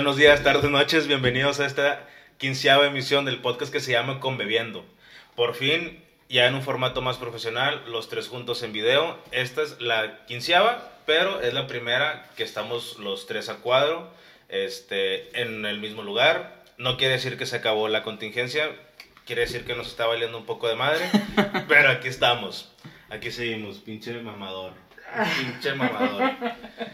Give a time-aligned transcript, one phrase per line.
[0.00, 2.08] Buenos días, tardes, noches, bienvenidos a esta
[2.38, 4.82] quinceava emisión del podcast que se llama Conbebiendo.
[5.36, 9.18] Por fin, ya en un formato más profesional, los tres juntos en video.
[9.30, 14.10] Esta es la quinceava, pero es la primera que estamos los tres a cuadro,
[14.48, 16.64] este, en el mismo lugar.
[16.78, 18.70] No quiere decir que se acabó la contingencia,
[19.26, 21.04] quiere decir que nos está valiendo un poco de madre,
[21.68, 22.72] pero aquí estamos.
[23.10, 24.72] Aquí seguimos, pinche mamador.
[25.38, 26.32] Pinche mamador.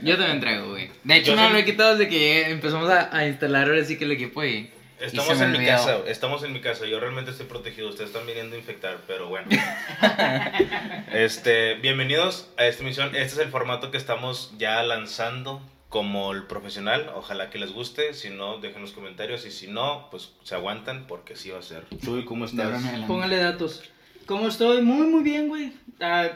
[0.03, 0.91] Yo también traigo, güey.
[1.05, 3.85] De hecho, Yo no sí- lo he quitado desde que empezamos a, a instalar ahora
[3.85, 4.71] sí que el equipo y.
[4.99, 5.73] Estamos en mi olvidó.
[5.73, 6.87] casa, estamos en mi casa.
[6.87, 7.89] Yo realmente estoy protegido.
[7.91, 9.47] Ustedes están viniendo a infectar, pero bueno.
[11.13, 13.09] este, bienvenidos a esta emisión.
[13.09, 17.11] Este es el formato que estamos ya lanzando como el profesional.
[17.15, 18.15] Ojalá que les guste.
[18.15, 19.45] Si no, dejen los comentarios.
[19.47, 21.85] Y si no, pues se aguantan porque sí va a ser.
[22.03, 22.83] Chuy, ¿cómo estás?
[23.07, 23.83] Póngale datos.
[24.25, 24.83] ¿Cómo estoy?
[24.83, 25.73] Muy, muy bien, güey.
[26.01, 26.31] A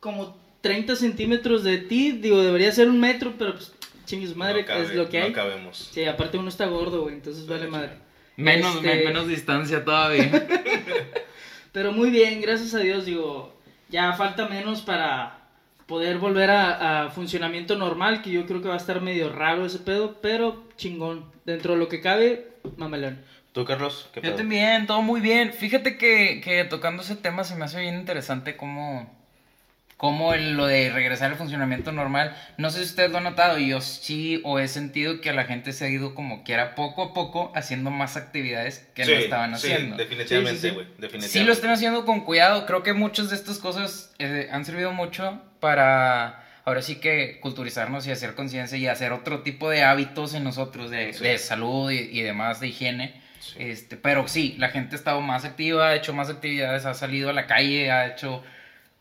[0.00, 2.12] como 30 centímetros de ti.
[2.12, 3.72] Digo, debería ser un metro, pero pues,
[4.04, 5.32] chingue su madre, No cabe- es lo que no hay.
[5.32, 5.90] cabemos.
[5.92, 7.92] Sí, aparte uno está gordo, güey, entonces vale madre.
[8.36, 10.30] Menos, Este- me- menos distancia todavía.
[11.72, 13.54] Pero muy bien, gracias a Dios, digo,
[13.88, 15.40] ya falta menos para
[15.86, 19.66] poder volver a, a funcionamiento normal, que yo creo que va a estar medio raro
[19.66, 21.24] ese pedo, pero chingón.
[21.44, 23.20] Dentro de lo que cabe, mamelón.
[23.52, 24.08] ¿Tú, Carlos?
[24.12, 24.36] ¿Qué Yo pedo?
[24.36, 25.52] también, todo muy bien.
[25.52, 29.14] Fíjate que, que tocando ese tema se me hace bien interesante cómo,
[29.96, 32.36] cómo el- lo de regresar al funcionamiento normal.
[32.58, 35.72] No sé si ustedes lo han notado, yo sí o he sentido que la gente
[35.72, 39.58] se ha ido como quiera poco a poco haciendo más actividades que Sí, no estaban
[39.58, 39.96] sí, haciendo.
[39.96, 40.74] definitivamente, Sí, sí, sí.
[40.74, 40.86] güey.
[40.98, 41.28] definitivamente.
[41.28, 42.66] Sí lo están haciendo con cuidado.
[42.66, 48.06] Creo que muchas de estas cosas eh, han servido mucho para ahora sí que culturizarnos
[48.06, 51.22] y hacer conciencia y hacer otro tipo de hábitos en nosotros de, Sí.
[51.24, 53.22] de salud y, y demás de higiene.
[53.38, 53.54] Sí.
[53.60, 57.30] Este, pero sí, la gente ha estado más activa, ha hecho más actividades, ha salido
[57.30, 58.42] a la calle, ha hecho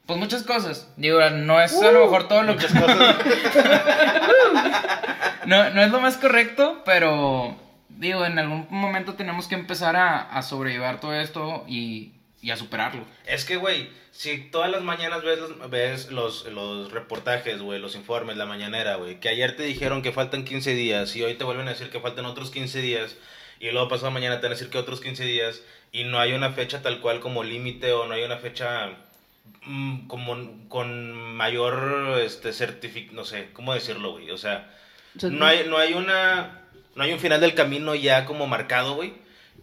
[0.05, 0.91] pues muchas cosas.
[0.97, 3.15] Digo, no es a lo mejor todo lo que Muchas cosas.
[5.45, 7.55] no, no es lo más correcto, pero
[7.89, 12.57] digo, en algún momento tenemos que empezar a, a sobrellevar todo esto y, y a
[12.57, 13.03] superarlo.
[13.25, 17.95] Es que, güey, si todas las mañanas ves los, ves los, los reportajes, güey, los
[17.95, 21.43] informes, la mañanera, güey, que ayer te dijeron que faltan 15 días y hoy te
[21.43, 23.17] vuelven a decir que faltan otros 15 días
[23.59, 25.61] y luego pasado mañana te van a decir que otros 15 días
[25.91, 28.91] y no hay una fecha tal cual como límite o no hay una fecha
[30.07, 34.31] como con mayor este certific no sé, ¿cómo decirlo, güey?
[34.31, 34.71] O sea,
[35.23, 36.61] no hay no hay una
[36.95, 39.13] no hay un final del camino ya como marcado, güey.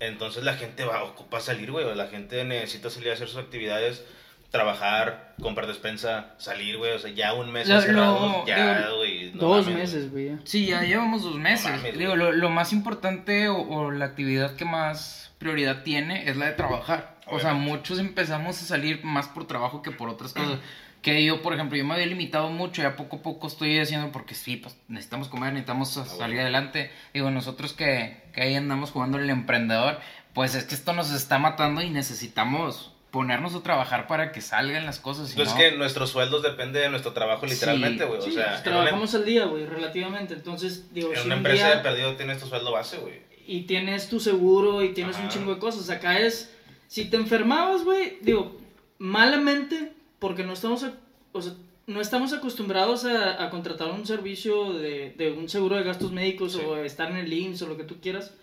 [0.00, 3.38] Entonces la gente va ocupa salir, güey, o la gente necesita salir a hacer sus
[3.38, 4.04] actividades,
[4.50, 9.32] trabajar, comprar despensa, salir, güey, o sea, ya un mes encerrados, ya, digo, güey.
[9.32, 10.28] no Dos mames, meses, güey.
[10.30, 10.38] ya.
[10.44, 11.70] Sí, ya llevamos dos meses.
[11.70, 16.36] mames, Digo, lo, lo más importante o, o la actividad que más prioridad tiene es
[16.36, 17.11] la de trabajar.
[17.26, 20.58] O sea, muchos empezamos a salir más por trabajo que por otras cosas.
[21.02, 24.12] Que yo, por ejemplo, yo me había limitado mucho, ya poco a poco estoy haciendo
[24.12, 26.40] porque sí, pues necesitamos comer, necesitamos Ah, salir bueno.
[26.42, 26.92] adelante.
[27.12, 29.98] Digo, nosotros que, que ahí andamos jugando el emprendedor,
[30.32, 34.86] pues es que esto nos está matando y necesitamos ponernos a trabajar para que salgan
[34.86, 35.26] las cosas.
[35.28, 38.08] si Entonces no- que nuestros sueldos dependen de nuestro trabajo literalmente, Sí.
[38.08, 40.34] güey, o Sí, sea, pues, en una, trabajamos al día, güey, relativamente.
[40.34, 43.20] Entonces, digo, en si una un empresa día- de perdido tienes tu sueldo base, güey.
[43.44, 45.24] y tienes tu seguro y tienes Ajá.
[45.24, 45.90] un chingo de cosas.
[45.90, 46.54] Acá es,
[46.92, 48.58] si te enfermabas, güey, digo,
[48.98, 50.94] malamente, porque no estamos, a-
[51.32, 51.54] o sea,
[51.86, 56.52] no estamos acostumbrados a, a contratar un servicio de, de un seguro de gastos médicos
[56.52, 56.60] Sí.
[56.64, 58.34] o estar en el IMSS o lo que tú quieras.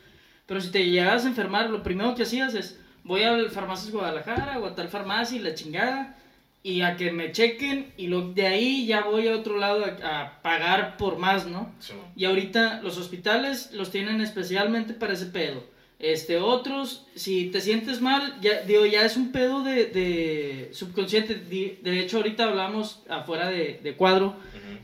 [0.46, 4.60] Pero si te llegas a enfermar, lo primero que hacías es, voy al farmacias Guadalajara
[4.60, 6.16] o a tal farmacia y la chingada.
[6.62, 10.20] Y a que me chequen y lo, de ahí ya voy a otro lado a,
[10.24, 11.72] a pagar por más, ¿no?
[11.80, 15.64] Sí, Y ahorita los hospitales los tienen especialmente para ese pedo.
[16.00, 21.36] Este, otros, si te sientes mal, ya, digo, ya es un pedo de, de subconsciente.
[21.36, 24.36] De hecho, ahorita hablamos afuera de, de cuadro,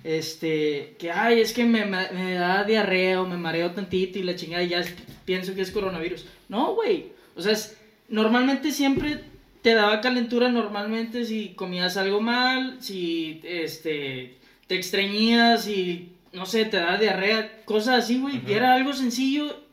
[0.03, 4.35] este, que, ay, es que me, me- da diarrea o me mareo tantito y la
[4.35, 4.83] chingada, y ya
[5.25, 6.25] pienso que es coronavirus.
[6.49, 7.07] No, güey.
[7.35, 7.77] O sea, es-
[8.09, 9.21] normalmente siempre
[9.61, 14.35] te daba calentura, normalmente si comías algo mal, si, este,
[14.67, 18.41] te extrañías y, no sé, te daba diarrea, cosas así, güey.
[18.47, 19.63] Y era algo sencillo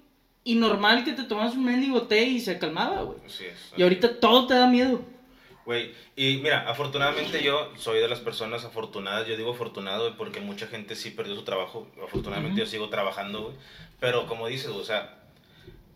[0.44, 3.18] y normal que te tomas un mendigo té y se calmaba, güey.
[3.26, 3.72] Así es.
[3.76, 5.02] Y ahorita todo te da miedo.
[5.64, 10.66] Güey, y mira, afortunadamente yo soy de las personas afortunadas, yo digo afortunado porque mucha
[10.66, 13.54] gente sí perdió su trabajo, afortunadamente yo sigo trabajando, güey,
[14.00, 15.20] pero como dices, o sea,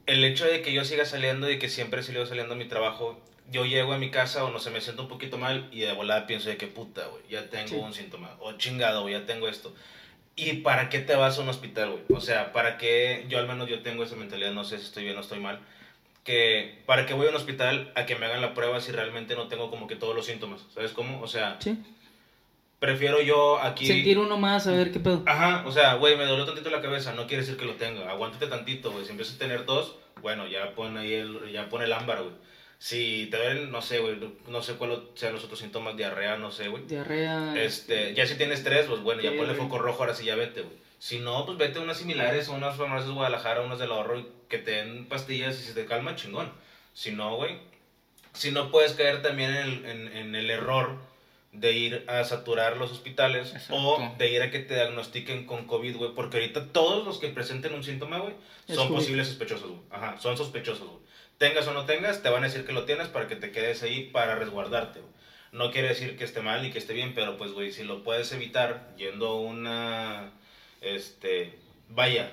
[0.06, 3.20] el hecho de que yo siga saliendo y que siempre salido saliendo a mi trabajo,
[3.50, 5.92] yo llego a mi casa o no sé, me siento un poquito mal y de
[5.94, 7.74] volada pienso de que puta, güey, ya tengo Sí.
[7.74, 9.74] un síntoma, o chingado, güey, ya tengo esto.
[10.36, 12.02] ¿Y para qué te vas a un hospital, güey?
[12.14, 13.24] O sea, ¿para qué?
[13.28, 15.60] Yo al menos yo tengo esa mentalidad, no sé si estoy bien o estoy mal,
[16.24, 19.34] que para qué voy a un hospital a que me hagan la prueba si realmente
[19.34, 21.22] no tengo como que todos los síntomas, ¿sabes cómo?
[21.22, 21.78] O sea, Sí.
[22.78, 23.86] Prefiero yo aquí...
[23.86, 25.22] Sentir uno más, a ver qué pedo.
[25.24, 28.10] Ajá, o sea, güey, me dolió tantito la cabeza, no quiere decir que lo tenga.
[28.10, 29.06] Aguántate tantito, güey.
[29.06, 32.34] Si empiezas a tener dos, bueno, ya pone ahí el, ya pone el ámbar, güey.
[32.78, 34.16] Si te ven, no sé, güey,
[34.48, 36.84] no sé cuáles sean los otros síntomas, diarrea, no sé, güey.
[36.84, 37.54] Diarrea.
[37.56, 40.60] Este, ya si tienes tres, pues bueno, ya ponle foco rojo, ahora sí ya vete,
[40.62, 40.76] güey.
[40.98, 44.18] Si no, pues vete a unas similares, a unas farmacias de Guadalajara, unas del ahorro,
[44.18, 46.50] y que te den pastillas y si te calma, chingón.
[46.92, 47.58] Si no, güey,
[48.32, 50.96] si no puedes caer también en el, en, en el error
[51.52, 54.14] de ir a saturar los hospitales o Exacto.
[54.18, 56.10] de ir a que te diagnostiquen con COVID, güey.
[56.14, 58.34] Porque ahorita todos los que presenten un síntoma, güey,
[58.68, 59.80] son posibles sospechosos, güey.
[59.90, 61.00] Ajá, son sospechosos, güey.
[61.38, 63.82] Tengas o no tengas, te van a decir que lo tienes para que te quedes
[63.82, 65.00] ahí para resguardarte.
[65.52, 68.02] No quiere decir que esté mal y que esté bien, pero pues, güey, si lo
[68.02, 70.32] puedes evitar yendo a una,
[70.80, 72.30] este, vaya,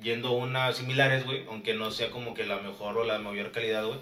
[0.00, 3.52] yendo a unas similares, güey, aunque no sea como que la mejor o la mayor
[3.52, 3.98] calidad, güey.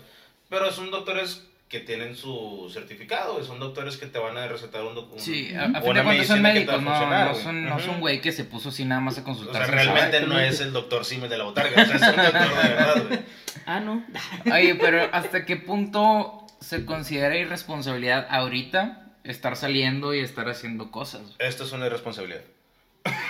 [0.48, 3.42] Pero son doctores que tienen su certificado.
[3.44, 5.24] Son doctores que te van a recetar un documento.
[5.24, 7.42] Sí, a, a fin de cuentas son médicos, no, no güey.
[7.42, 9.66] son, no son güey que se puso así nada más a O consultar.
[9.66, 12.62] sea, realmente no es el doctor Simes de la botarga, o sea, es un doctor
[12.62, 13.20] de verdad, güey.
[13.66, 14.04] Ah, no.
[14.54, 21.22] Oye, pero ¿hasta qué punto se considera irresponsabilidad ahorita estar saliendo y estar haciendo cosas?
[21.40, 22.42] Esto es una irresponsabilidad.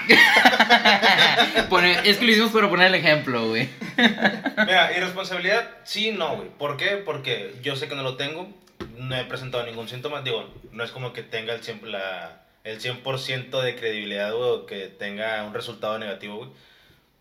[1.68, 3.68] Pone- es que lo hicimos para poner el ejemplo, güey.
[4.66, 6.48] Mira, irresponsabilidad, sí, no, güey.
[6.50, 6.96] ¿Por qué?
[7.04, 8.48] Porque yo sé que no lo tengo,
[8.98, 10.22] no he presentado ningún síntoma.
[10.22, 14.66] Digo, no es como que tenga el 100%, la, el 100 de credibilidad, güey, o
[14.66, 16.50] que tenga un resultado negativo, güey.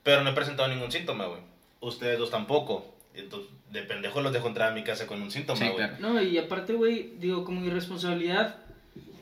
[0.03, 1.39] Pero no he presentado ningún síntoma, güey.
[1.79, 2.93] Ustedes dos tampoco.
[3.15, 5.75] Entonces, de pendejo los dejo entrar a mi casa con un síntoma, Sí, güey.
[5.77, 5.95] claro.
[5.99, 8.55] No, y aparte, güey, digo, como irresponsabilidad,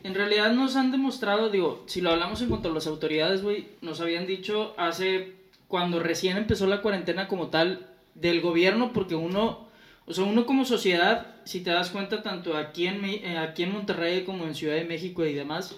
[0.04, 3.68] en realidad nos han demostrado, digo, si lo hablamos en cuanto a las autoridades, güey,
[3.82, 5.34] nos habían dicho hace,
[5.68, 9.68] cuando recién empezó la cuarentena como tal, del gobierno, porque uno,
[10.06, 13.74] o sea, uno como sociedad, si te das cuenta, tanto aquí en, eh, aquí en
[13.74, 15.76] Monterrey como en Ciudad de México y demás,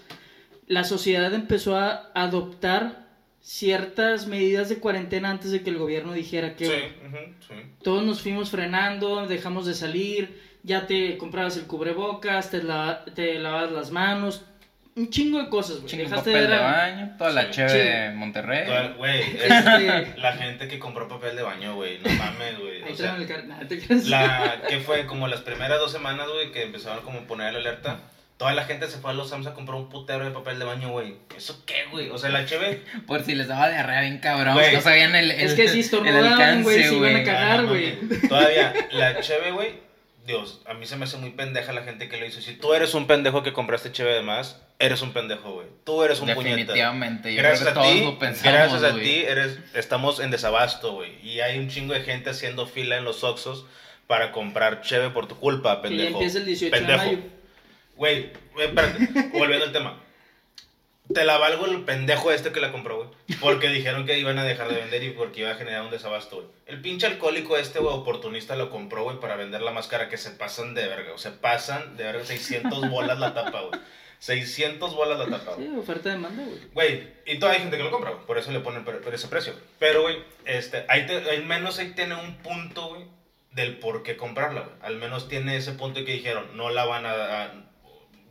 [0.66, 3.04] la sociedad empezó a adoptar
[3.40, 7.54] ciertas medidas de cuarentena antes de que el gobierno dijera que sí.
[7.82, 13.38] todos nos fuimos frenando, dejamos de salir, ya te comprabas el cubrebocas, te, la- te
[13.38, 14.42] lavabas las manos,
[14.96, 15.86] un chingo de cosas, güey.
[15.88, 17.48] Chingo Dejaste papel de baño, toda la Sí.
[17.52, 17.76] cheve Sí.
[17.78, 18.64] de Monterrey.
[18.66, 21.98] Toda- Güey, es Este, la gente que compró papel de baño, güey.
[21.98, 22.82] No mames, güey.
[22.82, 23.16] O sea.
[24.06, 27.58] La que fue como las primeras dos semanas, güey, que empezaron como a poner la
[27.58, 27.98] alerta.
[28.36, 30.64] Toda la gente se fue a los Sams a comprar un putero de papel de
[30.64, 31.14] baño, güey.
[31.36, 32.10] ¿Eso qué, güey?
[32.10, 32.82] O sea, la cheve.
[33.06, 34.54] Por si les daba diarrea bien cabrón.
[34.54, 34.74] Güey.
[34.74, 37.62] No sabían el, el Es que el estornudaban, güey, se iban a cagar.
[37.62, 37.94] No güey.
[38.28, 39.84] Todavía, la cheve, güey.
[40.26, 42.40] Dios, a mí se me hace muy pendeja la gente que lo hizo.
[42.40, 45.66] Si tú eres un pendejo que compraste cheve de más, eres un pendejo, güey.
[45.84, 46.56] Tú eres un puñeta.
[46.56, 47.34] Definitivamente.
[47.34, 49.04] Gracias a todos ti, lo pensamos, gracias a güey.
[49.04, 51.12] ti, eres, estamos en desabasto, güey.
[51.22, 53.66] Y hay un chingo de gente haciendo fila en los Oxxos
[54.06, 56.14] para comprar cheve por tu culpa, pendejo.
[56.14, 57.00] empieza el 18 pendejo.
[57.02, 57.22] de mayo.
[57.96, 60.00] Güey, güey, espérate, volviendo al tema.
[61.12, 63.08] Te la valgo el pendejo este que la compró, güey.
[63.40, 66.36] Porque dijeron que iban a dejar de vender y porque iba a generar un desabasto,
[66.36, 66.48] güey.
[66.66, 70.30] El pinche alcohólico este, güey, oportunista lo compró, güey, para vender la máscara que se
[70.30, 71.12] pasan de verga.
[71.12, 73.80] O se pasan de verga 600 bolas la tapa, güey.
[74.18, 75.68] 600 bolas la tapa, güey.
[75.68, 76.58] Sí, oferta de demanda, güey.
[76.72, 79.14] Güey, y todavía hay gente que lo compra, güey, por eso le ponen por, por
[79.14, 79.52] ese precio.
[79.78, 83.04] Pero, güey, este, ahí te- al menos ahí tiene un punto, güey,
[83.52, 84.74] del por qué comprarla, güey.
[84.80, 87.12] Al menos tiene ese punto que dijeron, no la van a...
[87.42, 87.54] a-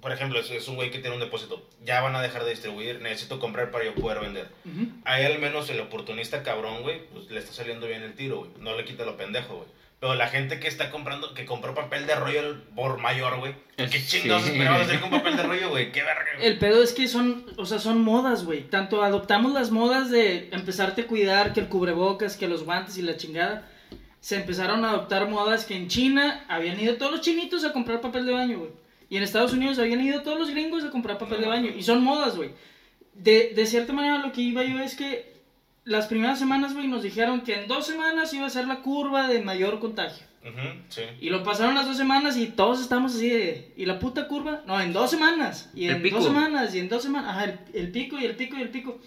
[0.03, 2.51] por ejemplo, es, es un güey que tiene un depósito, ya van a dejar de
[2.51, 4.49] distribuir, necesito comprar para yo poder vender.
[4.65, 4.87] Ujú.
[5.05, 8.51] Ahí al menos el oportunista cabrón, güey, pues le está saliendo bien el tiro, güey.
[8.59, 9.67] No le quita lo pendejo, güey.
[9.99, 13.55] Pero la gente que está comprando, que compró papel de rollo el- por mayor, güey.
[13.77, 14.19] ¿Qué Sí.
[14.21, 15.93] chingados esperabas hacer con papel de rollo, güey?
[15.93, 16.45] Qué verga, güey.
[16.45, 18.63] El pedo es que son, o sea, son modas, güey.
[18.69, 23.01] Tanto adoptamos las modas de empezarte a cuidar, que el cubrebocas, que los guantes y
[23.01, 23.69] la chingada.
[24.19, 28.01] Se empezaron a adoptar modas que en China habían ido todos los chinitos a comprar
[28.01, 28.71] papel de baño, güey.
[29.09, 31.71] Y en Estados Unidos habían ido todos los gringos a comprar papel de baño.
[31.75, 32.51] Y son modas, güey.
[33.13, 35.33] De, de cierta manera lo que iba yo es que
[35.85, 39.27] las primeras semanas, güey, nos dijeron que en dos semanas iba a ser la curva
[39.27, 40.25] de mayor contagio.
[40.41, 41.01] Ujú, sí.
[41.21, 43.71] Y lo pasaron las dos semanas y todos estamos así de...
[43.77, 44.61] ¿Y la puta curva?
[44.65, 45.69] No, en dos semanas.
[45.75, 47.29] Y en dos semanas, y en dos semanas.
[47.29, 48.99] Ajá, el, el pico y el pico y el pico.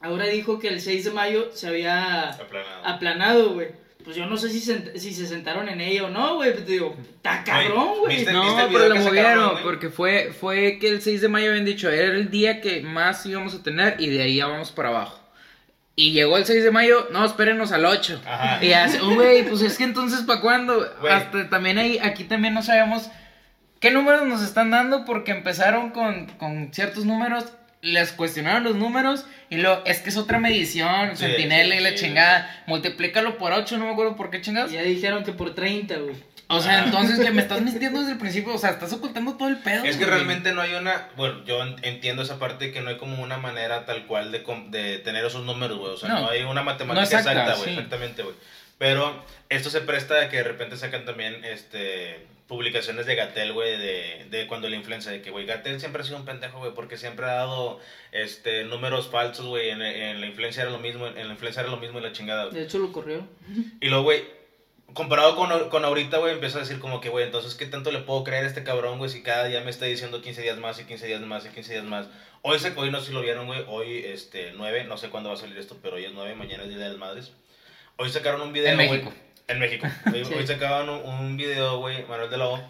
[0.00, 2.84] Ahora dijo que el 6 de mayo se había Aplanado.
[2.86, 3.68] aplanado, güey.
[4.04, 6.52] Pues yo no sé si se, si se sentaron en ella o no, güey.
[6.52, 8.16] Pero digo, está cabrón, güey.
[8.16, 8.32] ¿viste?
[8.32, 12.06] No, pero lo movieron, porque fue, fue que el 6 de mayo habían dicho, era
[12.14, 15.20] el día que más íbamos a tener y de ahí ya vamos para abajo.
[15.94, 18.22] Y llegó el 6 de mayo, no, espérenos al 8.
[18.26, 18.64] Ajá.
[18.64, 20.90] Y así, "Oh, güey, pues es que entonces, ¿para cuándo?
[21.08, 23.10] Hasta también ahí, aquí también no sabemos
[23.78, 27.44] qué números nos están dando porque empezaron con, con ciertos números,
[27.82, 31.90] les cuestionaron los números y luego, es que es otra medición, Sí, centinela y la
[31.90, 31.96] sí.
[31.96, 34.72] chingada, multiplícalo por 8, no me acuerdo por qué chingados.
[34.72, 36.14] Ya dijeron que por 30, güey.
[36.48, 36.84] O sea, Ah.
[36.84, 39.84] entonces que me estás mintiendo desde el principio, o sea, estás ocultando todo el pedo.
[39.84, 40.16] Es que güey.
[40.16, 43.38] realmente no hay una, bueno, yo en- entiendo esa parte que no hay como una
[43.38, 45.92] manera tal cual de, com- de tener esos números, güey.
[45.92, 46.30] O sea, no, No.
[46.30, 47.70] hay una matemática No exacta, exacta, güey, sí.
[47.74, 48.34] exactamente, güey.
[48.78, 53.78] Pero esto se presta a que de repente sacan también este publicaciones de Gatel, güey,
[53.78, 56.74] de, de cuando la influencia, de que, güey, Gatel siempre ha sido un pendejo, güey,
[56.74, 57.80] porque siempre ha dado
[58.12, 61.70] este números falsos, güey, en, en la influencia era lo mismo, en la influencia era
[61.70, 62.44] lo mismo y la chingada.
[62.44, 62.56] güey.
[62.56, 63.26] De hecho, lo corrió.
[63.80, 64.24] Y luego, güey,
[64.92, 68.00] comparado con, con ahorita, güey, empiezo a decir como que, güey, entonces, ¿qué tanto le
[68.00, 70.78] puedo creer a este cabrón, güey, si cada día me está diciendo 15 días más
[70.78, 72.08] y 15 días más y 15 días más?
[72.42, 75.30] Hoy, se, hoy no sé si lo vieron, güey, hoy, este, 9, no sé cuándo
[75.30, 77.32] va a salir esto, pero hoy es 9, mañana es Día de las Madres.
[77.96, 78.76] Hoy sacaron un video, En.
[78.76, 79.10] México.
[79.48, 79.86] En México.
[80.12, 80.34] Hoy, Sí.
[80.34, 82.60] hoy sacaban un, un video, güey, Manuel de Lobo,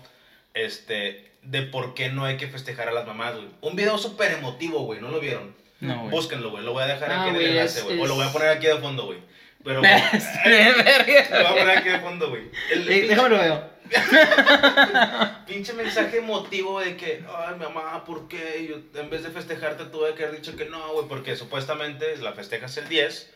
[0.54, 3.48] este, de por qué no hay que festejar a las mamás, güey.
[3.60, 5.54] Un video súper emotivo, güey, ¿no lo vieron?
[5.80, 6.10] No, güey.
[6.10, 8.00] Búsquenlo, güey, lo voy a dejar Ah, aquí en el güey, enlace, es- güey.
[8.00, 9.18] O lo voy a poner aquí de fondo, güey.
[9.64, 12.50] Pero, De Lo voy a poner aquí de fondo, güey.
[13.06, 13.72] Déjame lo veo.
[15.46, 18.66] pinche mensaje emotivo de que, ay, mamá, ¿por qué?
[18.68, 22.32] Yo, en vez de festejarte, tuve que haber dicho que no, güey, porque supuestamente la
[22.32, 23.30] festejas el 10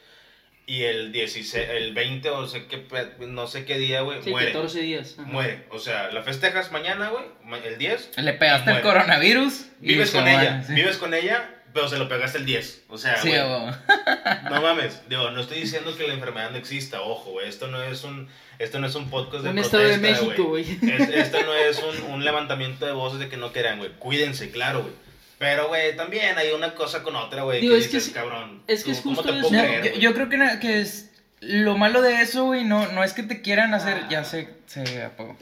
[0.69, 2.85] y el 16, el 20 o sé qué,
[3.21, 4.53] no sé qué día, güey, Sí, muere.
[4.53, 5.15] 14 días.
[5.19, 5.29] Ajá.
[5.29, 5.65] Muere.
[5.71, 8.11] O sea, la festejas mañana, güey, ma- el 10.
[8.17, 9.67] Le pegaste el coronavirus.
[9.81, 10.73] y Vives con ella, sí.
[10.75, 12.85] vives con ella, pero se lo pegaste el 10.
[12.89, 13.73] O sea, Sí, güey, güey.
[14.51, 17.81] no mames, digo, no estoy diciendo que la enfermedad no exista, ojo, güey, esto no
[17.83, 20.63] es un, esto no es un podcast de Un estado de protesta, México, güey.
[20.65, 24.51] Es- esto no es un, un levantamiento de voces de que no quieran, güey, cuídense,
[24.51, 24.95] claro, güey.
[25.39, 28.13] Pero, güey, también hay una cosa con otra, güey, que Digo, es que dices, sí-
[28.13, 29.49] cabrón, es que ¿tú es ¿cómo justo te eso.
[29.49, 32.87] puedo No, creer, yo, creo que, na- que es lo malo de eso, güey, no,
[32.93, 34.09] no es que te quieran hacer, Ah.
[34.11, 35.37] ya se, se apagó.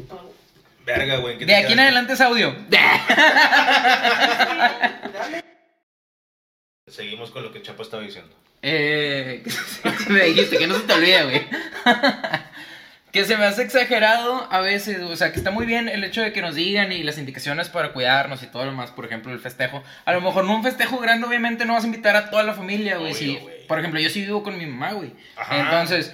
[0.85, 2.55] Verga, güey, ¿qué De aquí en adelante es audio.
[6.89, 8.35] Seguimos con lo que Chapo estaba diciendo.
[8.63, 9.43] Eh,
[10.09, 11.47] me dijiste que no se te olvide, güey.
[13.15, 16.21] que se me hace exagerado a veces, o sea, que está muy bien el hecho
[16.21, 19.33] de que nos digan y las indicaciones para cuidarnos y todo lo demás, por ejemplo,
[19.33, 19.85] el festejo.
[20.05, 22.55] A lo mejor no un festejo grande, obviamente no vas a invitar a toda la
[22.55, 23.39] familia, güey.
[23.69, 25.13] Por ejemplo, yo sí vivo con mi mamá, güey.
[25.37, 25.61] Ajá.
[25.61, 26.13] Entonces,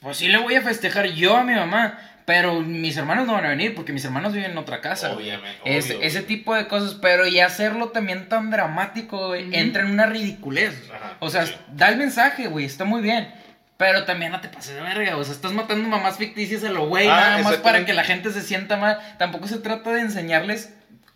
[0.00, 3.46] pues sí le voy a festejar yo a mi mamá, pero mis hermanos no van
[3.46, 5.14] a venir porque mis hermanos viven en otra casa.
[5.14, 9.80] Obviamente, Es- obvio, ese tipo de cosas, pero y hacerlo también tan dramático, güey, entra
[9.82, 10.74] en una ridiculez.
[10.94, 11.54] Ajá, o sea, sí.
[11.72, 13.32] da el mensaje, güey, está muy bien.
[13.76, 16.86] Pero también no te pases de verga, o sea, estás matando mamás ficticias a lo
[16.86, 18.98] güey, Ah, nada más para que la gente se sienta mal.
[19.18, 20.72] Tampoco se trata de enseñarles,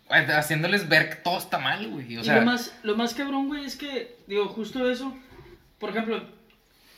[0.09, 2.17] haciéndoles ver que todo está mal, güey.
[2.17, 5.15] O y sea, lo más, lo más cabrón, güey, es que, digo, justo eso,
[5.79, 6.21] por ejemplo,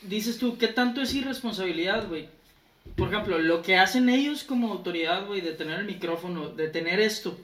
[0.02, 2.28] dices tú, ¿qué tanto es irresponsabilidad, güey?
[2.96, 6.98] Por ejemplo, lo que hacen ellos como autoridad, güey, de tener el micrófono, de tener
[6.98, 7.38] esto,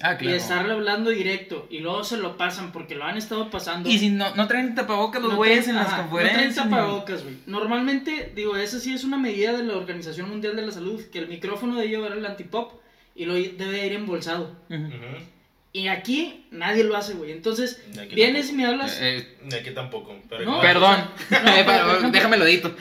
[0.00, 0.30] ah, y claro.
[0.32, 3.88] de estarle hablando directo, y luego se lo pasan porque lo han estado pasando.
[3.88, 6.56] Y si no, no traen tapabocas los güeyes en las ajá, conferencias.
[6.56, 7.36] No traen tapabocas, güey.
[7.46, 11.18] Normalmente, digo, esa sí es una medida de la Organización Mundial de la Salud, que
[11.18, 12.80] el micrófono debe llevar el antipop
[13.14, 14.54] y lo debe ir embolsado.
[15.76, 17.32] Y aquí nadie lo hace, güey.
[17.32, 17.82] Entonces,
[18.14, 18.96] vienes y me hablas.
[19.00, 20.16] Eh, Ni Aquí tampoco.
[20.28, 22.76] Pero, No, igual, perdón, no, pero, por ejemplo- déjame lo edito.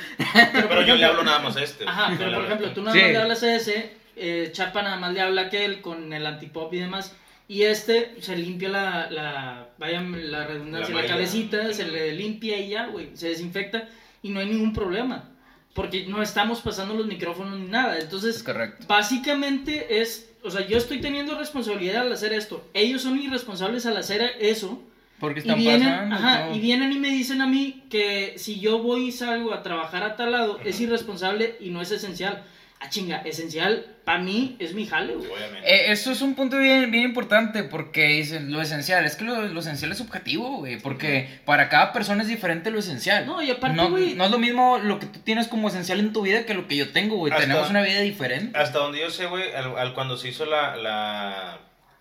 [0.69, 1.87] pero, yo le hablo nada más a este.
[1.87, 2.75] Ajá, pero por ejemplo, este.
[2.75, 3.01] tú nada Sí.
[3.01, 6.25] más le hablas a ese, eh, Chapa nada más le habla a aquel con el
[6.25, 7.15] antipop y demás.
[7.47, 12.57] Y este se limpia la, la vaya la redundancia, La la, cabecita, se le limpia
[12.59, 13.89] y ya, güey, se desinfecta
[14.21, 15.29] y no hay ningún problema.
[15.73, 17.97] Porque no estamos pasando los micrófonos ni nada.
[17.99, 18.85] Entonces, Es correcto.
[18.87, 22.65] básicamente es, o sea, yo estoy teniendo responsabilidad al hacer esto.
[22.73, 24.81] Ellos son irresponsables al hacer eso.
[25.19, 26.15] Porque Y están vienen, pasando.
[26.15, 29.63] ajá, y vienen y me dicen a mí que si yo voy y salgo a
[29.63, 32.43] trabajar a tal lado es irresponsable y no es esencial.
[32.85, 35.31] Ah, chinga, esencial para mí es mi jale, güey.
[35.31, 35.73] Obviamente.
[35.73, 39.05] Eh, eso es un punto bien, bien importante porque dicen lo esencial.
[39.05, 40.77] Es que lo, lo esencial es subjetivo, güey.
[40.81, 43.25] Porque para cada persona es diferente lo esencial.
[43.25, 46.01] No, y aparte, no, güey- no es lo mismo lo que tú tienes como esencial
[46.01, 47.31] en tu vida que lo que yo tengo, güey.
[47.31, 48.57] Hasta- Tenemos una vida diferente.
[48.59, 51.59] Hasta donde yo sé, güey, al, al- cuando se hizo la, la,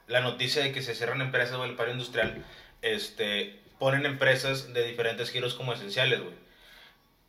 [0.08, 2.42] la noticia de que se cierran empresas, güey, el paro industrial,
[2.82, 6.34] este, ponen empresas de diferentes giros como esenciales, güey.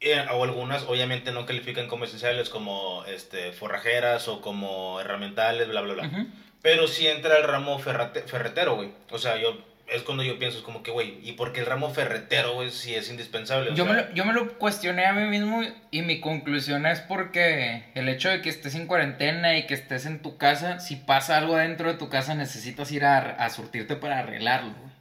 [0.06, 5.82] Eh, o algunas, obviamente, no califican como esenciales, como este, forrajeras o como herramientales, bla,
[5.82, 6.08] bla, bla.
[6.08, 6.28] Ujú.
[6.62, 8.90] Pero sí entra el ramo ferrate- ferretero, güey.
[9.12, 9.58] O sea, yo,
[9.88, 12.72] es cuando yo pienso, es como que, güey, ¿y por qué el ramo ferretero, güey,
[12.72, 13.72] sí es indispensable?
[13.72, 16.86] O Yo me, sea, lo, yo me lo cuestioné a mí mismo y mi conclusión
[16.86, 20.80] es porque el hecho de que estés en cuarentena y que estés en tu casa,
[20.80, 24.93] si pasa algo dentro de tu casa necesitas ir a, a surtirte para arreglarlo, güey.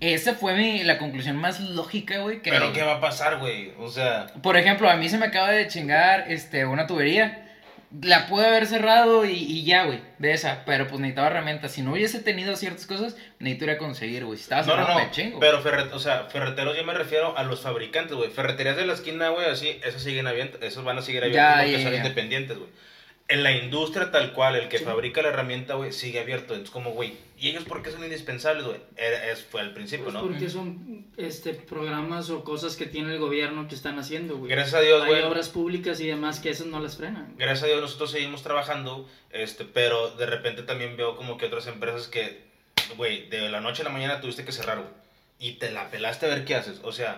[0.00, 2.40] Esa fue mi, la conclusión más lógica, güey.
[2.40, 3.72] Que, Pero ¿qué va a pasar, güey?
[3.78, 7.44] O sea, Por ejemplo, a mí se me acaba de chingar este, una tubería.
[8.02, 10.62] La pude haber cerrado y, y ya, güey, de esa.
[10.66, 11.72] Pero pues necesitaba herramientas.
[11.72, 14.36] Si no hubiese tenido ciertas cosas, necesito ir a conseguir, güey.
[14.36, 15.10] Si estaba No, no, no.
[15.10, 15.40] chingo.
[15.40, 18.30] Pero ferret, o sea, ferreteros yo me refiero a los fabricantes, güey.
[18.30, 21.56] Ferreterías de la esquina, güey, así, esas siguen abiertas, esos van a seguir abiertos Ya,
[21.62, 21.96] porque ya, son ya.
[21.98, 22.68] independientes, güey.
[23.30, 24.84] En la industria tal cual, el que Sí.
[24.84, 26.54] fabrica la herramienta, güey, sigue abierto.
[26.54, 28.78] Entonces, como, güey, ¿y ellos por qué son indispensables, güey?
[28.96, 30.22] Es- Fue al principio, Pues ¿no?
[30.22, 34.50] porque son este, programas o cosas que tiene el gobierno que están haciendo, güey.
[34.50, 35.22] Gracias a Dios, Hay güey.
[35.24, 37.34] obras públicas y demás que esas no las frenan.
[37.36, 41.66] Gracias a Dios nosotros seguimos trabajando, este, pero de repente también veo como que otras
[41.66, 42.40] empresas que,
[42.96, 44.88] güey, de la noche a la mañana tuviste que cerrar, güey.
[45.38, 46.80] Y te la pelaste a ver qué haces.
[46.82, 47.16] O sea,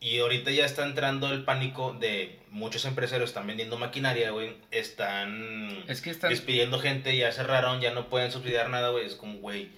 [0.00, 4.54] y ahorita ya está entrando el pánico de muchos empresarios están vendiendo maquinaria, güey.
[4.70, 6.30] Están Es que están...
[6.30, 9.06] despidiendo gente, ya cerraron, ya no pueden subsidiar nada, güey.
[9.06, 9.68] Es como, güey,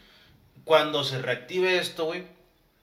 [0.64, 2.22] cuando se reactive esto, güey,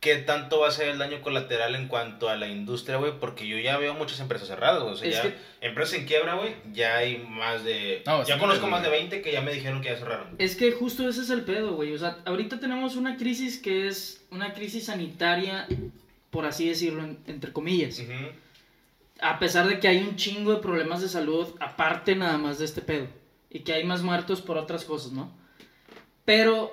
[0.01, 3.13] ¿qué tanto va a ser el daño colateral en cuanto a la industria, güey?
[3.19, 4.93] Porque yo ya veo muchas empresas cerradas, güey.
[4.93, 8.03] O sea, Es ya que- empresas en quiebra, güey, ya hay más de...
[8.05, 10.35] No, ya sí, conozco más de 20 que ya me dijeron que ya cerraron.
[10.39, 11.93] Es que justo ese es el pedo, güey.
[11.93, 15.67] O sea, ahorita tenemos una crisis que es una crisis sanitaria,
[16.29, 18.01] por así decirlo, en- entre comillas.
[19.21, 22.65] A pesar de que hay un chingo de problemas de salud, aparte nada más de
[22.65, 23.07] este pedo.
[23.49, 25.31] Y que hay más muertos por otras cosas, ¿no?
[26.25, 26.71] Pero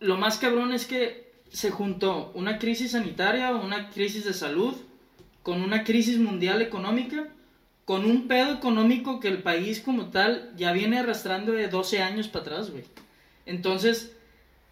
[0.00, 4.74] lo más cabrón es que se juntó una crisis sanitaria, una crisis de salud,
[5.42, 7.28] con una crisis mundial económica,
[7.84, 12.28] con un pedo económico que el país como tal ya viene arrastrando de 12 años
[12.28, 12.84] para atrás, güey.
[13.46, 14.14] Entonces,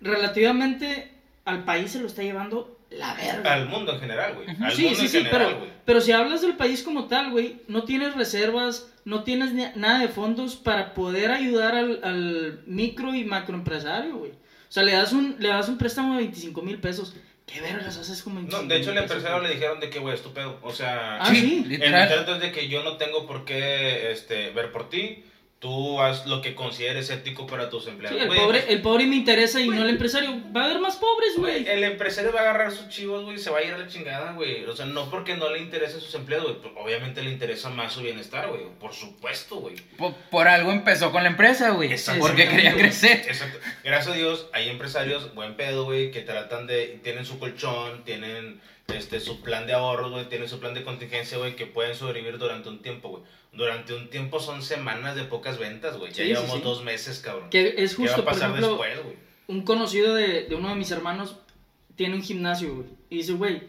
[0.03, 1.13] relativamente
[1.47, 3.53] al país se lo está llevando la verga.
[3.55, 4.49] Al mundo en general, güey.
[4.49, 5.71] Al Sí, mundo sí, en sí, general, pero, güey.
[5.85, 9.99] pero si hablas del país como tal, güey, no tienes reservas, no tienes ni- nada
[10.01, 14.33] de fondos para poder ayudar al, al micro y macroempresario, güey.
[14.33, 17.15] O sea, le das un, le das un préstamo de 25 mil pesos.
[17.47, 20.59] ¿Qué vergas haces como No, de hecho, el empresario le dijeron de que, güey, estúpido.
[20.63, 21.61] O sea, Ah, sí.
[21.63, 22.41] el literal.
[22.41, 25.23] de que yo no tengo por qué este, ver por ti.
[25.67, 28.17] Tú haz lo que consideres ético para tus empleados.
[28.17, 30.41] Sí, el Güey, pobre, pues, el pobre me interesa y no el empresario.
[30.57, 33.41] Va a haber más pobres, Güey, el empresario va a agarrar sus chivos, güey, y
[33.41, 34.65] se va a ir a la chingada, güey.
[34.67, 36.61] O sea, no porque no le interese sus empleados, güey.
[36.61, 38.63] pues, Obviamente le interesa más su bienestar, güey.
[38.79, 39.75] Por supuesto, güey.
[39.99, 41.91] Por, por algo empezó con la empresa, güey.
[42.21, 43.25] Porque quería crecer.
[43.27, 43.59] Exacto.
[43.83, 47.01] Gracias a Dios, hay empresarios, buen pedo, güey, que tratan de.
[47.03, 48.61] Tienen su colchón, tienen
[48.95, 52.39] este, su plan de ahorros, güey, tienen su plan de contingencia, güey, que pueden sobrevivir
[52.39, 53.23] durante un tiempo, güey.
[53.53, 56.11] Durante un tiempo son semanas de pocas ventas, güey.
[56.13, 56.61] Ya Sí, llevamos sí.
[56.63, 57.51] dos meses, cabrón.
[57.51, 59.17] Que es ¿Qué va justo, a por pasar ejemplo, después, güey?
[59.49, 61.37] un conocido de, de uno de mis hermanos
[61.97, 62.87] tiene un gimnasio, güey.
[63.11, 63.63] Y dice, güey,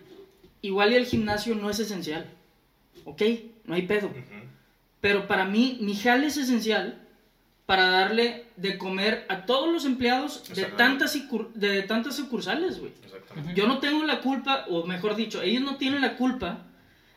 [0.61, 2.29] igual y el gimnasio no es esencial.
[3.05, 3.21] ¿Ok?
[3.65, 4.07] No hay pedo.
[4.07, 4.19] Ujú.
[5.01, 7.06] Pero para mí, mi jale es esencial
[7.67, 11.15] para darle de comer a todos los empleados de tantas,
[11.53, 12.93] de tantas sucursales, güey.
[13.53, 16.59] Yo no tengo la culpa, o mejor dicho, ellos no tienen la culpa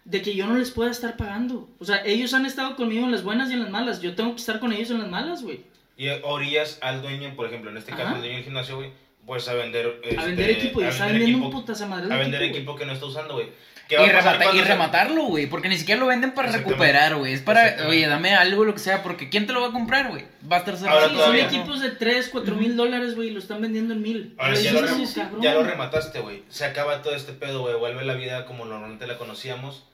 [0.04, 1.68] de que yo no les pueda estar pagando.
[1.78, 4.02] O sea, ellos han estado conmigo en las buenas y en las malas.
[4.02, 5.60] Yo tengo que estar con ellos en las malas, güey.
[5.96, 8.14] Y orillas al dueño, por ejemplo, en este caso, Ajá.
[8.16, 8.90] el dueño del gimnasio, güey,
[9.24, 9.86] pues a vender.
[9.86, 12.16] A este, vender equipo, y a está vender vendiendo un equipo- putas a madre A
[12.16, 13.50] de vender equipo, equipo que no está usando, güey.
[13.90, 15.46] ¿Qué Y, va a pasar remata- y cuando se- rematarlo, güey.
[15.48, 17.34] Porque ni siquiera lo venden para recuperar, güey.
[17.34, 19.02] Es para, oye, dame algo, lo que sea.
[19.02, 20.24] Porque ¿quién te lo va a comprar, güey?
[20.50, 20.96] Va a estar cerrado.
[20.98, 21.58] Ahora Sí, todavía son no.
[21.62, 24.34] equipos de 3, 4 mil dólares, güey, y lo están vendiendo en mil.
[24.38, 25.42] Ahora ya lo, rem- "Sí, cabrón".
[25.42, 26.44] ya lo remataste, güey.
[26.48, 27.74] Se acaba todo este pedo, güey.
[27.74, 29.84] Vuelve la vida como normalmente la conocíamos.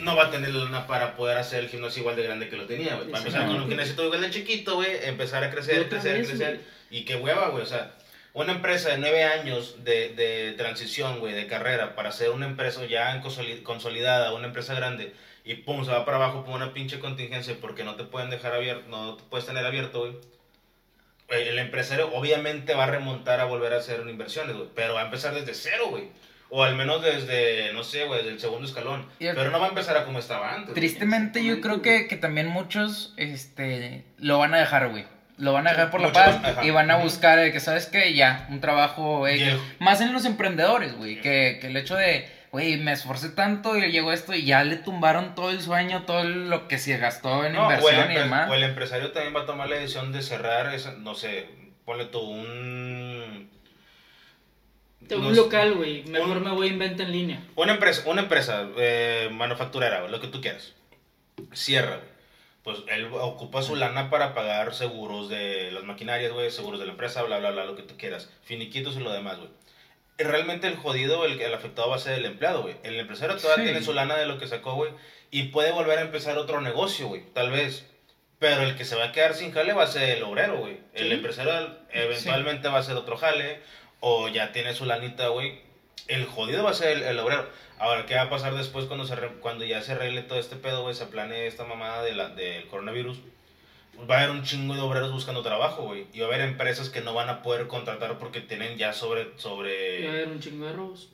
[0.00, 2.56] No va a tener la lana para poder hacer el gimnasio igual de grande que
[2.56, 3.06] lo tenía, güey.
[3.06, 4.90] Para empezar con un gimnasio igual de chiquito, güey.
[5.04, 6.60] Empezar a crecer, crecer, vez, crecer.
[6.90, 7.62] Y qué hueva, güey.
[7.62, 7.92] O sea,
[8.44, 12.84] una empresa de nueve años de, de transición, güey, de carrera, para ser una empresa
[12.86, 13.20] ya
[13.64, 15.12] consolidada, una empresa grande,
[15.44, 18.52] y pum, se va para abajo por una pinche contingencia porque no te pueden dejar
[18.54, 20.12] abierto, no te puedes tener abierto, güey.
[21.30, 25.02] Eh, El empresario obviamente va a remontar a volver a hacer inversiones, güey, pero va
[25.02, 26.08] a empezar desde cero, güey.
[26.50, 29.06] O al menos desde, no sé, güey, desde el segundo escalón.
[29.20, 30.70] El- Pero no va a empezar a como estaba antes.
[30.70, 30.74] güey.
[30.76, 35.04] Tristemente, yo creo que, que también muchos este, lo van a dejar, güey.
[35.38, 36.64] Lo van a dejar por la paz ajá.
[36.64, 39.26] y van a buscar, que sabes que ya, un trabajo.
[39.28, 41.20] eh, Y el- Más en los emprendedores, güey.
[41.20, 44.76] Que, que el hecho de, güey, me esforcé tanto y llegó esto y ya le
[44.76, 48.14] tumbaron todo el sueño, todo lo que se gastó en No, o, el inversión y
[48.16, 48.50] demás.
[48.50, 51.46] o el empresario también va a tomar la decisión de cerrar, esa- no sé,
[51.84, 53.48] ponle tú un...
[55.10, 56.02] Un local, güey.
[56.04, 57.40] Mejor un- me voy a inventar en línea.
[57.54, 60.74] Una empresa, una empresa eh, manufacturera, güey, lo que tú quieras.
[61.54, 62.17] Cierra, güey.
[62.68, 66.92] Pues él ocupa su lana para pagar seguros de las maquinarias, güey, seguros de la
[66.92, 68.28] empresa, bla, bla, bla, lo que tú quieras.
[68.42, 69.48] Finiquitos y lo demás, güey.
[70.18, 72.76] Realmente el jodido, el, el afectado va a ser el empleado, güey.
[72.82, 73.70] El empresario todavía Sí.
[73.70, 74.90] tiene su lana de lo que sacó, güey.
[75.30, 77.86] Y puede volver a empezar otro negocio, güey, tal vez.
[78.38, 80.76] Pero el que se va a quedar sin jale va a ser el obrero, güey.
[80.92, 81.14] El Sí.
[81.14, 83.62] empresario eventualmente va a hacer otro jale.
[84.00, 85.62] O ya tiene su lanita, güey.
[86.08, 87.48] El jodido va a ser el, el obrero.
[87.78, 90.56] Ahora, ¿qué va a pasar después cuando, se re- cuando ya se arregle todo este
[90.56, 90.94] pedo, güey?
[90.94, 93.20] Se planee esta mamada de la, del coronavirus.
[94.10, 96.06] Va a haber un chingo de obreros buscando trabajo, güey.
[96.12, 99.22] Y va a haber empresas que no van a poder contratar porque tienen ya sobre...
[99.22, 100.08] Y va a sobre...
[100.08, 101.08] haber un chingo de robos.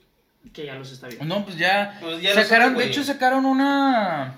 [0.52, 1.24] Que ya los está viendo.
[1.24, 1.98] No, pues ya.
[2.00, 4.34] Pues ya sacaron, de hecho, sacaron una.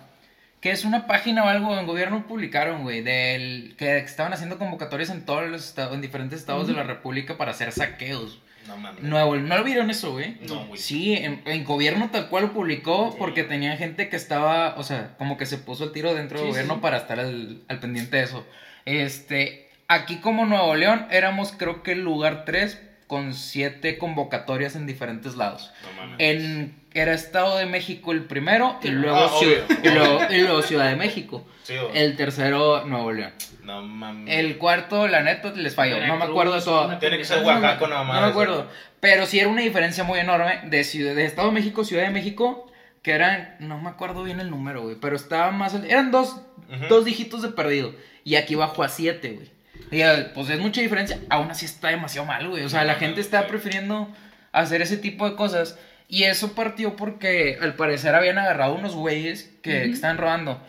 [0.61, 5.11] que es una página o algo en gobierno publicaron, güey, del que estaban haciendo convocatorias
[5.11, 8.38] en todos los estados, en diferentes estados de la República para hacer saqueos.
[8.68, 9.02] No mames.
[9.02, 10.37] ¿no lo vieron eso, güey?
[10.48, 10.81] No, güey.
[10.81, 15.16] Sí, en, en gobierno tal cual lo publicó porque tenía gente que estaba, o sea,
[15.18, 16.81] como que se puso el tiro dentro del gobierno sí.
[16.81, 18.46] para estar al, al pendiente de eso.
[18.85, 24.87] Este, aquí como Nuevo León éramos creo que el lugar 3 con 7 convocatorias en
[24.87, 25.73] diferentes lados.
[25.83, 26.16] No mames.
[26.19, 30.37] En, era Estado de México el primero y luego, Ah, Ciudad, obvio, y, luego, obvio.
[30.37, 31.47] y luego Ciudad de México.
[31.62, 31.75] Sí.
[31.95, 33.33] El tercero Nuevo León.
[33.62, 34.35] No mames.
[34.35, 36.05] El cuarto, la neta, les falló.
[36.07, 36.97] No me acuerdo de todo.
[36.99, 37.42] Tiene que ser.
[37.45, 38.16] Oaxaca, nada más.
[38.21, 38.66] No me acuerdo.
[39.01, 42.11] Pero sí era una diferencia muy enorme de, ciudad, de Estado de México, Ciudad de
[42.11, 42.71] México,
[43.03, 46.40] que eran, no me acuerdo bien el número, güey, pero estaba más, eran dos,
[46.88, 47.95] dos dígitos de perdido.
[48.25, 49.51] Y aquí bajó a siete, güey.
[49.91, 52.65] Y eh, pues es mucha diferencia, aún así está demasiado mal, güey.
[52.65, 54.12] O sea, la gente está prefiriendo
[54.53, 55.79] hacer ese tipo de cosas.
[56.09, 59.93] Y eso partió porque al parecer habían agarrado unos güeyes que, que Ujú.
[59.95, 60.61] estaban robando.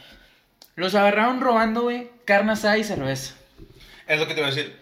[0.76, 3.36] Los agarraron robando, güey, carne asada y cerveza.
[4.08, 4.76] Es lo que te voy a decir.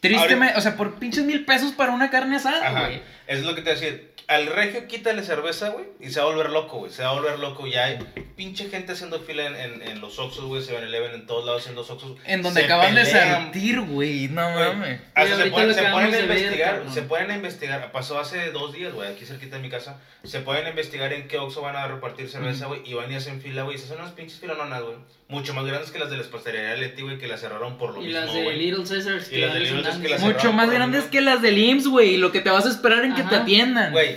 [0.00, 2.86] Tristemente, o sea, por pinches mil pesos para una carne asada, Ajá.
[2.86, 3.02] güey.
[3.28, 4.11] Es lo que te voy a decir.
[4.32, 6.90] Al regio quítale cerveza, güey, y se va a volver loco, güey.
[6.90, 7.66] Se va a volver loco.
[7.66, 7.98] Ya hay
[8.36, 10.62] pinche gente haciendo fila en, en, en los Oxxos, güey.
[10.62, 12.16] Se ven eleven en todos lados haciendo Oxxos.
[12.24, 14.28] En donde Se acaban de sentir, güey.
[14.28, 15.00] No mames.
[15.14, 16.94] Se, ponen, se a ver, investigar, cabrón.
[16.94, 20.40] se ponen a investigar, pasó hace dos días, güey, aquí cerquita de mi casa, se
[20.40, 23.62] pueden investigar en qué Oxxo van a repartir cerveza, güey, y van y hacen fila,
[23.62, 24.96] güey, y se hacen unas pinches filononas, güey,
[25.32, 28.02] mucho más grandes que las de la pastelería Leti, güey, que las cerraron por lo
[28.02, 28.56] Y mismo, las de güey.
[28.58, 29.32] Little Caesars.
[29.32, 31.10] Y las de Little Caesars que las Mucho cerraron más por lo grandes mismo.
[31.10, 32.14] que las del IMSS, güey.
[32.14, 33.90] Y lo que te vas a esperar en que te atiendan.
[33.90, 34.16] Güey,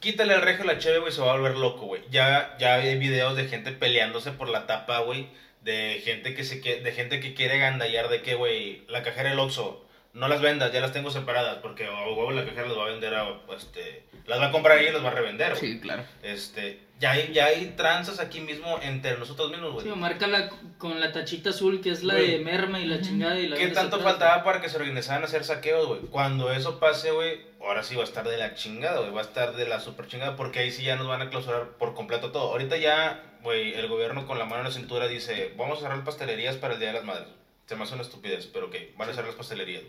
[0.00, 2.02] quítale al regio la cheve, güey, se va a volver loco, güey.
[2.10, 5.26] Ya, ya hay videos de gente peleándose por la tapa, güey.
[5.62, 9.30] De gente que se que- de gente que quiere gandallar de que, güey, la cajera
[9.30, 12.76] del Oxxo, no las vendas, ya las tengo separadas, porque a huevo la cajera las
[12.76, 15.50] va a vender a, este, las va a comprar ahí y las va a revender,
[15.54, 15.60] güey.
[15.60, 16.04] Sí, claro.
[16.22, 19.84] Este, ya hay, ya hay tranzas aquí mismo entre nosotros mismos, güey.
[19.84, 22.30] Sí, o márcala con la tachita azul que es la Güey.
[22.30, 25.20] de merma y la chingada y la ¿Qué tanto atrás, faltaba para que se organizaran
[25.22, 26.00] a hacer saqueos, güey?
[26.10, 29.12] Cuando eso pase, güey, ahora sí va a estar de la chingada, güey.
[29.12, 31.72] Va a estar de la super chingada porque ahí sí ya nos van a clausurar
[31.78, 32.50] por completo todo.
[32.52, 36.04] Ahorita ya, güey, el gobierno con la mano en la cintura dice, vamos a cerrar
[36.04, 37.28] pastelerías para el Día de las Madres.
[37.66, 39.82] Se me hace una estupidez, pero ok, van a cerrar las pastelerías.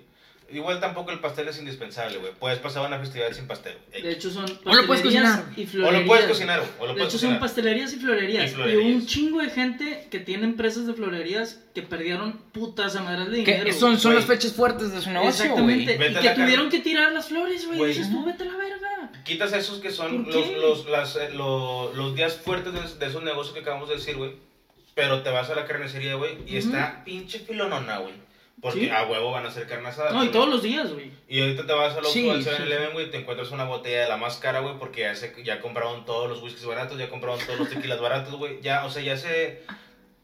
[0.52, 2.32] Igual tampoco el pastel es indispensable, güey.
[2.40, 3.78] Puedes pasar una festividad sin pastel.
[3.92, 5.54] De hecho son O lo puedes pastelerías cocinar.
[5.60, 6.02] y o florerías.
[6.02, 8.54] lo puedes cocinar, o lo De puedes hecho son pastelerías y florerías.
[8.54, 13.32] Y un chingo de gente que tiene empresas de florerías que perdieron putas a madres
[13.32, 13.66] de dinero.
[13.66, 14.20] Que son, son güey.
[14.22, 15.96] las fechas fuertes de su negocio, Exactamente.
[15.98, 16.12] güey.
[16.12, 17.86] Y que tuvieron que tirar las flores, güey.
[17.86, 19.12] Dices tú, vete a la verga.
[19.26, 23.06] Quitas esos que son ¿Por los, los, las, eh, lo- los días fuertes de, de
[23.08, 24.34] esos negocios que acabamos de decir, güey.
[24.94, 28.14] Pero te vas a la carnicería, güey, y está pinche filonona, güey.
[28.66, 28.90] Porque Sí.
[28.90, 30.10] a huevo van a hacer carne asada.
[30.10, 30.32] No, y güey.
[30.32, 31.12] todos los días, güey.
[31.28, 34.10] Y ahorita te vas a los Sí, sí, 7-Eleven, güey, te encuentras una botella de
[34.10, 37.40] la más cara, güey, porque ya, se, ya compraron todos los whiskies baratos, ya compraron
[37.46, 38.60] todos los tequilas baratos, güey.
[38.62, 39.62] Ya, o sea, ya se...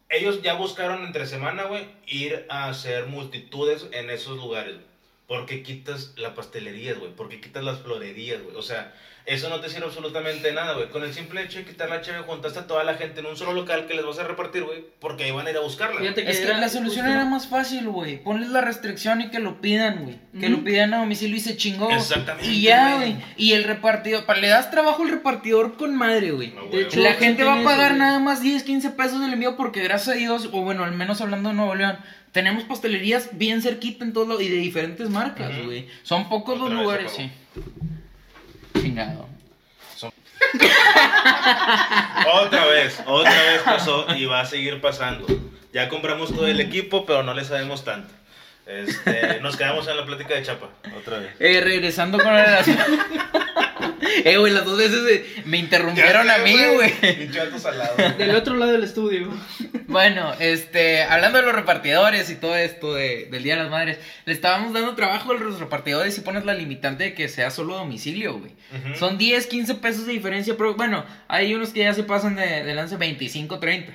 [0.10, 4.74] Ellos ya buscaron entre semana, güey, ir a hacer multitudes en esos lugares.
[4.74, 4.86] güey.
[5.28, 7.12] Porque quitas la pastelería, güey.
[7.16, 8.56] Porque quitas las florerías, güey.
[8.56, 8.94] O sea,
[9.26, 10.90] eso no te sirve absolutamente nada, güey.
[10.90, 13.38] Con el simple hecho de quitar la cheve, juntaste a toda la gente en un
[13.38, 14.84] solo local que les vas a repartir, güey.
[15.00, 16.02] Porque ahí van a ir a buscarla.
[16.02, 18.24] Fíjate que Es que la solución justo- era más fácil, güey.
[18.24, 20.20] Ponles la restricción y que lo pidan, güey.
[20.40, 21.92] Que lo pidan a domicilio y se chingó.
[21.92, 23.16] Exactamente, Y ya, güey.
[23.38, 26.50] Y el repartidor, pa- le das trabajo al repartidor con madre, güey.
[26.52, 26.78] A De huevo.
[26.80, 29.82] hecho, La gente va a eso, pagar nada más 10, 15 pesos del envío porque
[29.84, 31.98] gracias a Dios, o bueno, al menos hablando de Nuevo León,
[32.32, 35.88] tenemos pastelerías bien cerquita en todo lo, y de diferentes marcas, güey.
[36.04, 37.30] Son pocos Otra los lugares, sí.
[38.80, 39.28] Chingado.
[42.34, 45.26] Otra vez, otra vez pasó y va a seguir pasando.
[45.74, 48.14] Ya compramos todo el equipo, pero no le sabemos tanto.
[48.66, 51.32] Este, nos quedamos en la plática de Chapa, otra vez.
[51.40, 52.78] Eh, regresando con la relación.
[54.26, 56.94] eh, güey, las dos veces eh, me interrumpieron a mí, güey.
[58.18, 59.30] Del otro lado del estudio.
[59.88, 64.00] Bueno, este, hablando de los repartidores y todo esto de- del Día de las Madres,
[64.26, 67.76] le estábamos dando trabajo a los repartidores y pones la limitante de que sea solo
[67.76, 68.52] domicilio, güey.
[68.98, 72.64] Son 10, 15 pesos de diferencia, pero bueno, hay unos que ya se pasan de,
[72.64, 73.92] de lance 25, 30.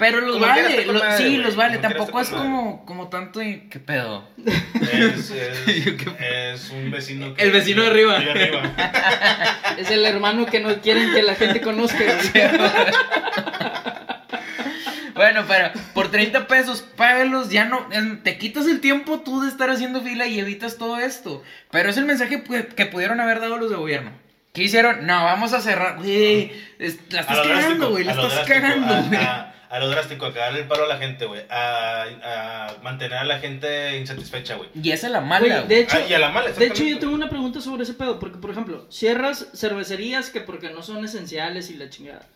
[0.00, 3.68] Pero los Como vale, lo- madre, sí, los vale, tampoco es como, como tanto y
[3.68, 4.26] qué pedo.
[4.80, 5.68] Es, es,
[6.18, 8.18] es un vecino que- El vecino de arriba.
[9.78, 12.02] Es el hermano que no quieren que la gente conozca.
[15.14, 17.86] Bueno, pero por 30 pesos, págalos, ya no,
[18.22, 21.42] te quitas el tiempo tú de estar haciendo fila y evitas todo esto.
[21.70, 24.12] Pero es el mensaje que, que pudieron haber dado los de gobierno.
[24.54, 25.06] ¿Qué hicieron?
[25.06, 26.86] No, vamos a cerrar, güey, la
[27.20, 29.20] estás cagando, güey, la estás cagando, güey.
[29.70, 31.42] A- lo drástico, a cagarle el paro a la gente, güey.
[31.48, 34.68] A, a mantener a la gente insatisfecha, güey.
[34.82, 35.78] Y esa es la Güey, mala, de güey.
[35.80, 38.18] hecho, Ah, y a la mala, de hecho, yo tengo una pregunta sobre ese pedo.
[38.18, 42.26] Porque, por ejemplo, cierras cervecerías que porque no son esenciales y la chingada.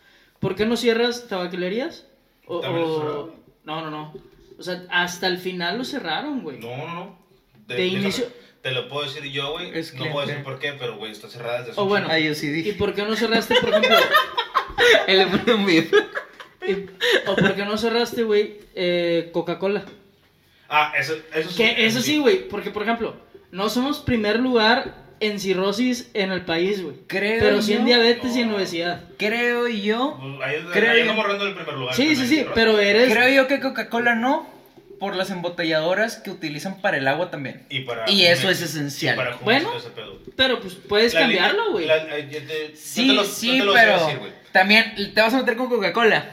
[0.40, 2.07] ¿Por qué no cierras tabacalerías?
[2.47, 3.33] O.
[3.64, 4.14] No, no, no.
[4.59, 6.59] O sea, hasta el final lo cerraron, güey.
[6.61, 7.18] No, no, no.
[7.66, 8.29] De inicio-
[8.62, 9.77] Te lo puedo decir yo, güey.
[9.77, 12.09] Es No puedo decir por qué, pero, güey, está cerrada desde hace O un bueno.
[12.11, 12.73] Ah, yo sí ¿Y dije.
[12.75, 13.97] por qué no cerraste, por ejemplo?
[15.07, 15.87] Él le pone un beat.
[17.27, 19.85] ¿O por qué no cerraste, güey, eh, Coca-Cola?
[20.68, 21.57] Ah, eso, eso sí.
[21.57, 23.14] Que eso sí, güey, porque por ejemplo,
[23.50, 26.96] no somos primer lugar en cirrosis en el país, güey.
[27.07, 29.03] Creo Pero sí en yo- diabetes y en obesidad.
[29.18, 30.18] Creo yo.
[30.20, 31.94] Pues ahí, Creo ahí yo- el primer lugar.
[31.94, 33.12] Sí, sí, sí, pero eres...
[33.12, 34.53] Creo yo que Coca-Cola no.
[35.00, 37.66] Por las embotelladoras que utilizan para el agua también.
[37.68, 39.16] Y, para Y eso es esencial.
[39.16, 40.18] para Jumex Bueno, ese pedo.
[40.37, 41.87] Pero pues puedes La línea- cambiarlo, güey.
[41.87, 44.18] la- eh, yo te- yo Sí, te lo- yo sí, te lo sé pero decir,
[44.20, 44.33] güey.
[44.53, 46.31] también te vas a meter con Coca-Cola.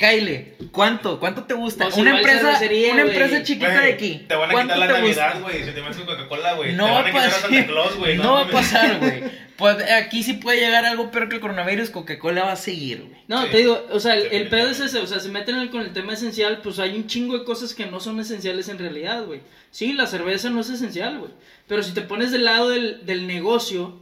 [0.00, 1.20] Kyle, ¿cuánto?
[1.20, 1.84] ¿Cuánto te gusta?
[1.84, 4.24] Pues una empresa, cervecería, una empresa chiquita de aquí.
[4.26, 4.98] Te van a ¿Cuánto quitar la?
[4.98, 5.62] Navidad, güey.
[5.62, 6.72] Si te metes con Coca-Cola, güey.
[6.74, 7.30] No te va van a a quitar a.
[7.32, 8.16] Santa Claus, güey.
[8.22, 9.22] No, va a pasar, güey.
[9.56, 11.90] Pues aquí sí puede llegar algo peor que el coronavirus.
[11.90, 13.20] Coca-Cola va a seguir, güey.
[13.28, 13.48] No, Sí.
[13.50, 15.92] te digo, o sea, el, el pedo es ese, o sea, se meten con el
[15.92, 19.42] tema esencial, pues hay un chingo de cosas que no son esenciales en realidad, güey.
[19.70, 21.32] Sí, la cerveza no es esencial, güey.
[21.68, 24.00] Pero si te pones del lado del, del negocio,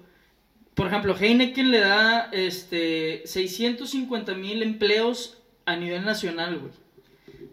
[0.75, 5.38] por ejemplo, Heineken le da este 650 mil empleos
[5.73, 6.73] a nivel nacional, güey.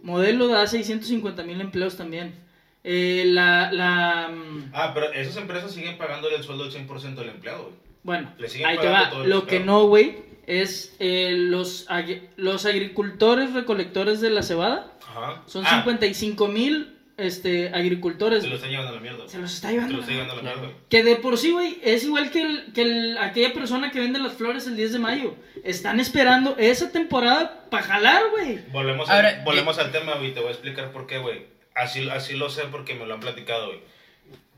[0.04, 2.36] Modelo da 650 mil empleos también.
[2.84, 7.30] Eh, la, la, mm, Ah, pero esas empresas siguen pagándole el sueldo del 100% del
[7.30, 7.76] empleado, güey.
[8.04, 8.32] Bueno,
[8.66, 9.12] ahí te va.
[9.26, 14.94] Lo que no, güey, es eh, los, ag- los agricultores recolectores de la cebada.
[15.02, 15.42] Ajá.
[15.48, 18.44] Son Ah, 55 mil este, agricultores.
[18.44, 19.28] Se lo están llevando a la mierda.
[19.28, 19.96] Se los está Se llevando.
[19.96, 20.70] lo está llevando a la mierda.
[20.90, 24.20] Que de por sí, güey, es igual que, el, que el- aquella persona que vende
[24.20, 25.36] las flores el 10 de mayo.
[25.64, 28.60] Están esperando esa temporada para jalar, güey.
[28.72, 30.34] Volvemos, Ahora, volvemos al tema, güey.
[30.34, 31.46] Te voy a explicar por qué, güey.
[31.74, 33.80] Así, así lo sé porque me lo han platicado, güey.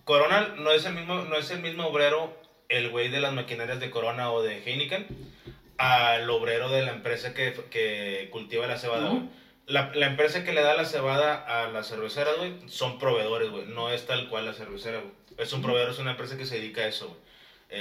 [0.04, 2.40] Corona no es el mismo, no es el mismo obrero,
[2.70, 5.06] el güey de las maquinarias de Corona o de Heineken,
[5.78, 9.24] al obrero de la empresa que, que cultiva la cebada, güey.
[9.68, 13.66] La, la empresa que le da la cebada a las cerveceras, güey, son proveedores, güey.
[13.66, 15.12] No es tal cual la cervecera, güey.
[15.38, 17.20] Es un proveedor, es una empresa que se dedica a eso, güey.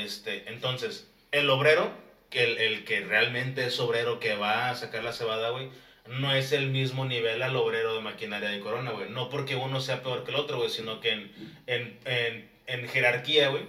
[0.05, 1.90] Este, entonces, el obrero,
[2.29, 5.68] que el, el que realmente es obrero que va a sacar la cebada, güey,
[6.09, 9.09] no es el mismo nivel al obrero de maquinaria de Corona, güey.
[9.11, 11.33] No porque uno sea peor que el otro, güey, sino que en,
[11.68, 13.62] en, en, en jerarquía, güey,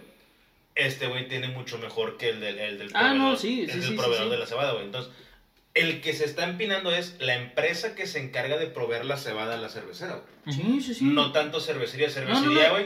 [0.73, 3.71] este güey tiene mucho mejor que el del, el del Ah, no, proveedor, sí, el
[3.71, 4.29] sí, del sí, proveedor sí, sí.
[4.31, 4.85] de la cebada, güey.
[4.85, 5.13] Entonces,
[5.77, 9.55] el que se está empinando es la empresa que se encarga de proveer la cebada
[9.55, 10.55] a la cervecera, güey.
[10.55, 11.05] Sí, sí, sí.
[11.05, 12.07] No tanto cervecería.
[12.07, 12.73] no, Cervecería, no.
[12.73, 12.85] güey,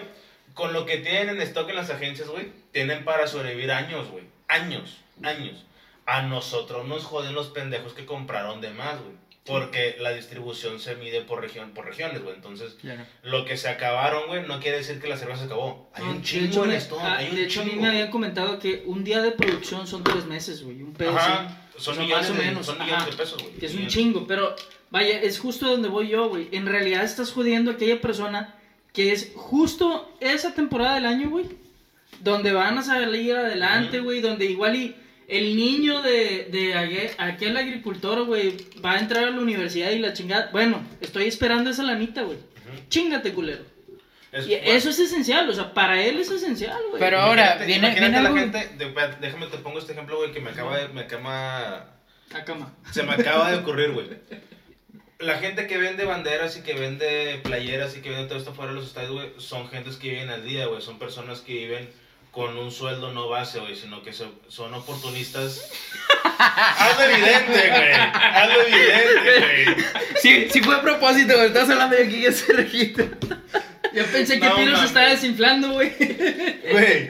[0.53, 4.25] con lo que tienen en stock en las agencias, güey, tienen para sobrevivir años, güey.
[4.47, 5.65] Años, años.
[6.05, 9.21] A nosotros nos joden los pendejos que compraron de más, güey.
[9.45, 12.35] Porque la distribución se mide por región, por regiones, güey.
[12.35, 13.03] Entonces, Claro.
[13.23, 15.89] lo que se acabaron, güey, no quiere decir que la cerveza se acabó.
[15.95, 17.69] Hay No, un de chingo hecho, en stock, ah, hay un de hecho, a mí
[17.71, 17.81] chingo.
[17.83, 20.83] me habían comentado que un día de producción son tres meses, güey.
[20.83, 21.27] Un pedo así.
[21.31, 23.11] Ajá, son millones, más o de, menos, son millones ajá.
[23.11, 23.55] de pesos, güey.
[23.55, 24.55] Que es un chingo, pero
[24.89, 26.49] vaya, es justo donde voy yo, güey.
[26.51, 28.55] En realidad estás jodiendo a aquella persona
[28.93, 31.45] que es justo esa temporada del año, güey.
[32.19, 34.21] Donde van a salir adelante, güey.
[34.21, 34.95] Donde igual y
[35.27, 36.73] el niño de, de
[37.17, 40.49] aquel agricultor, güey, va a entrar a la universidad y la chingada.
[40.51, 42.37] Bueno, estoy esperando esa lanita, güey.
[42.89, 43.63] Chingate, culero.
[44.31, 46.99] Es- Y eso es esencial, o sea, para él es esencial, güey.
[46.99, 48.39] Pero ahora, Imagínate- viene, imagínate viene la algo...
[48.39, 51.87] gente, de- déjame te pongo este ejemplo, güey, que me acaba de, me acaba,
[52.33, 52.73] A cama.
[52.91, 54.07] se me acaba de ocurrir, güey.
[55.19, 58.71] La gente que vende banderas y que vende playeras y que vende todo esto fuera
[58.71, 60.81] de los estadios, güey, son gentes que viven al día, güey.
[60.81, 61.87] Son personas que viven
[62.31, 65.69] con un sueldo no base, güey, sino que so- son oportunistas.
[66.39, 67.91] Hazlo evidente, güey.
[67.93, 69.85] Hazlo evidente, güey.
[70.21, 71.47] Sí, sí fue a propósito, güey.
[71.47, 73.05] Estás hablando de aquí que se registra.
[73.93, 75.91] Yo pensé que No, se estaba desinflando, güey.
[76.71, 77.09] Güey,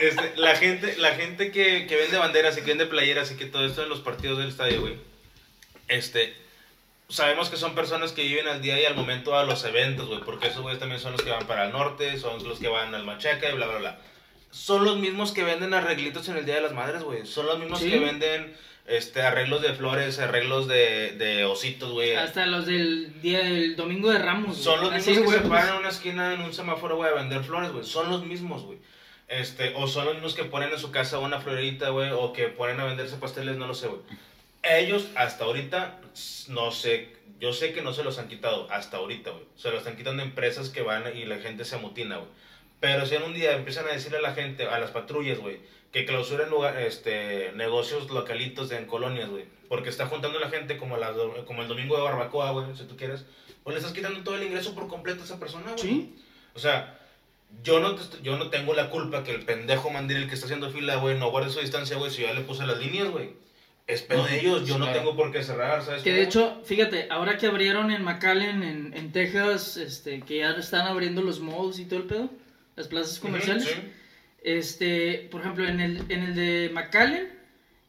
[0.00, 3.46] este, la gente, la gente que, que vende banderas y que vende playeras y que
[3.46, 4.96] todo esto en los partidos del estadio, güey.
[5.88, 6.34] Este,
[7.08, 10.20] sabemos que son personas que viven al día y al momento a los eventos, güey,
[10.20, 12.94] porque esos güeyes también son los que van para el norte, son los que van
[12.94, 13.98] al Machaca y bla, bla, bla.
[14.50, 17.26] Son los mismos que venden arreglitos en el Día de las Madres, güey.
[17.26, 17.90] Son los mismos Sí.
[17.90, 22.14] que venden este, arreglos de flores, arreglos de, de ositos, güey.
[22.14, 24.58] Hasta los del día del domingo de Ramos.
[24.58, 24.98] Son los güey.
[24.98, 27.42] mismos Así, que güey, se paran en una esquina en un semáforo, güey, a vender
[27.42, 27.84] flores, güey.
[27.84, 28.78] Son los mismos, güey.
[29.28, 32.48] Este, o son los mismos que ponen en su casa una florita, güey, o que
[32.48, 34.00] ponen a venderse pasteles, no lo sé, güey.
[34.62, 36.00] Ellos, hasta ahorita,
[36.48, 39.44] no sé, yo sé que no se los han quitado, hasta ahorita, güey.
[39.56, 42.30] Se los están quitando empresas que van y la gente se amutina, güey.
[42.84, 45.56] Pero si en un día empiezan a decirle a la gente, a las patrullas, güey,
[45.90, 49.46] que clausuren lugar, este, negocios localitos en colonias, güey.
[49.70, 51.14] Porque está juntando la gente como, la,
[51.46, 53.24] como el domingo de barbacoa, güey, si tú quieres.
[53.62, 55.78] Pues le estás quitando todo el ingreso por completo a esa persona, güey.
[55.78, 56.14] Sí.
[56.54, 56.98] O sea,
[57.62, 60.96] yo no, yo no tengo la culpa que el pendejo mandil que está haciendo fila,
[60.96, 63.30] güey, no guarde su distancia, güey, si ya le puse las líneas, güey.
[63.86, 66.02] es pedo de ellos, yo no tengo por qué cerrar, ¿sabes?
[66.02, 66.20] Que cómo?
[66.20, 70.86] de hecho, fíjate, ahora que abrieron en McAllen, en, en Texas, este, que ya están
[70.86, 72.28] abriendo los malls y todo el pedo,
[72.76, 73.64] las plazas comerciales.
[73.64, 73.74] sí.
[74.42, 77.28] Este, por ejemplo, en el, en el de McAllen,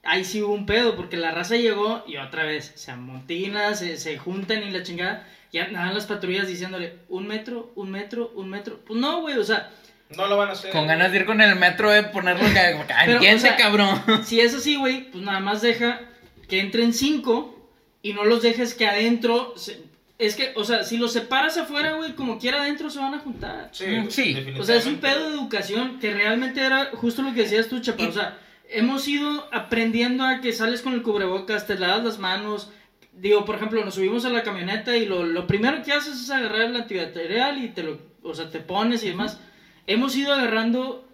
[0.04, 3.98] ahí sí hubo un pedo, porque la raza llegó y otra vez se amontina, se,
[3.98, 8.50] se juntan y la chingada, y andaban las patrullas diciéndole, un metro, un metro, un
[8.50, 8.80] metro.
[8.86, 9.70] Pues no, güey, o sea,
[10.16, 10.72] No lo van a hacer.
[10.72, 12.78] Con ganas de ir con el metro de ponerlo que.
[13.06, 14.02] Pero, ¿Quién o sea, cabrón?
[14.26, 16.00] si es así, güey, pues nada más deja
[16.48, 17.70] que entren cinco
[18.02, 19.54] y no los dejes que adentro.
[19.58, 19.82] se-
[20.18, 23.20] Es que, o sea, si los separas afuera, güey, como quiera adentro se van a
[23.20, 23.70] juntar.
[23.74, 24.34] Sí, sí.
[24.34, 24.62] definitivamente.
[24.62, 27.82] O sea, es un pedo de educación que realmente era justo lo que decías tú,
[27.82, 28.08] Chapa.
[28.08, 32.72] O sea, hemos ido aprendiendo a que sales con el cubrebocas, te lavas las manos.
[33.12, 36.30] Digo, por ejemplo, nos subimos a la camioneta y lo, lo primero que haces es
[36.30, 39.40] agarrar el antibacterial y te lo, o sea, te pones y demás.
[39.86, 41.06] Hemos ido agarrando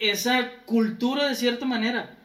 [0.00, 2.17] esa cultura de cierta manera.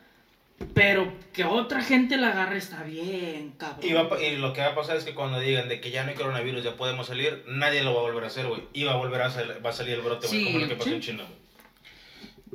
[0.73, 3.79] Pero que otra gente la agarre está bien, cabrón.
[3.83, 6.03] Y, va y lo que va a pasar es que cuando digan de que ya
[6.03, 8.63] no hay coronavirus, ya podemos salir, nadie lo va a volver a hacer, güey.
[8.73, 10.67] Y va a volver a, sal- va a salir el brote, güey, Sí, como lo
[10.67, 10.95] que pasó sí.
[10.95, 11.43] en China, güey.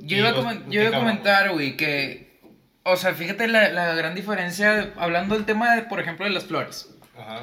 [0.09, 2.41] Yo iba vos, ¿qué yo iba a comentar, güey, que.
[2.85, 4.93] O sea, fíjate la, la gran diferencia.
[4.97, 6.89] Hablando del tema, de, por ejemplo, de las flores.
[7.19, 7.41] Ajá.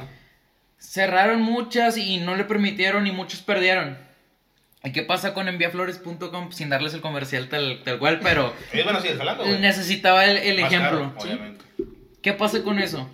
[0.77, 3.97] Cerraron muchas y no le permitieron y muchos perdieron.
[4.85, 6.51] ¿Y qué pasa con enviaflores.com?
[6.51, 8.53] Sin darles el comercial tal, tal cual, pero
[9.17, 9.59] jalando, güey.
[9.59, 11.13] necesitaba el, el ejemplo.
[11.13, 11.65] caro, obviamente.
[12.21, 13.09] ¿Qué pasa con eso?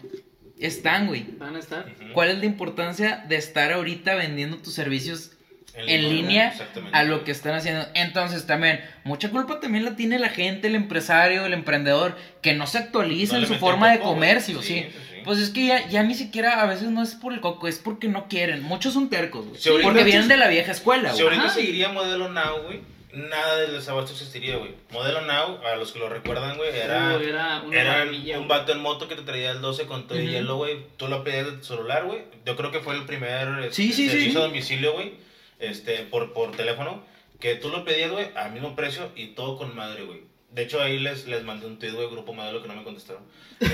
[0.60, 1.26] Están, güey.
[1.38, 1.86] Van a estar.
[1.88, 2.14] Ujú.
[2.14, 5.32] ¿Cuál es la importancia de estar ahorita vendiendo tus servicios
[5.76, 6.54] en línea
[6.92, 7.86] a lo que están haciendo.
[7.94, 12.68] Entonces también, mucha culpa también la tiene la gente, el empresario, el emprendedor, que no
[12.68, 14.96] se actualiza No en su forma de comercio, Sí, sí.
[15.22, 15.26] Sí.
[15.26, 17.80] Pues es que ya, ya ni siquiera a veces no es por el coco, es
[17.80, 18.62] porque no quieren.
[18.64, 19.60] Muchos son tercos, güey.
[19.62, 21.26] Sí, ahorita- porque vienen de la vieja escuela, Si güey.
[21.36, 21.54] ahorita Ajá.
[21.54, 22.82] seguiría Modelo Now, güey,
[23.14, 24.72] nada del desabasto existiría, güey.
[24.92, 28.72] Modelo Now, a los que lo recuerdan, güey, era, era una era maravilla, un vato
[28.72, 30.28] en moto que te traía el 12 con todo Ujú.
[30.28, 30.78] hielo, güey.
[30.98, 32.22] Tú lo pedías de tu celular, güey.
[32.46, 35.14] Yo creo que fue el primer este, Sí, servicio a domicilio, güey,
[35.60, 37.04] este, por, por teléfono.
[37.40, 40.22] Que tú lo pedías, güey, al mismo precio y todo con madre, güey.
[40.54, 43.24] De hecho, ahí les, les mandé un tweet, güey, grupo modelo que no me contestaron.
[43.62, 43.70] Eh,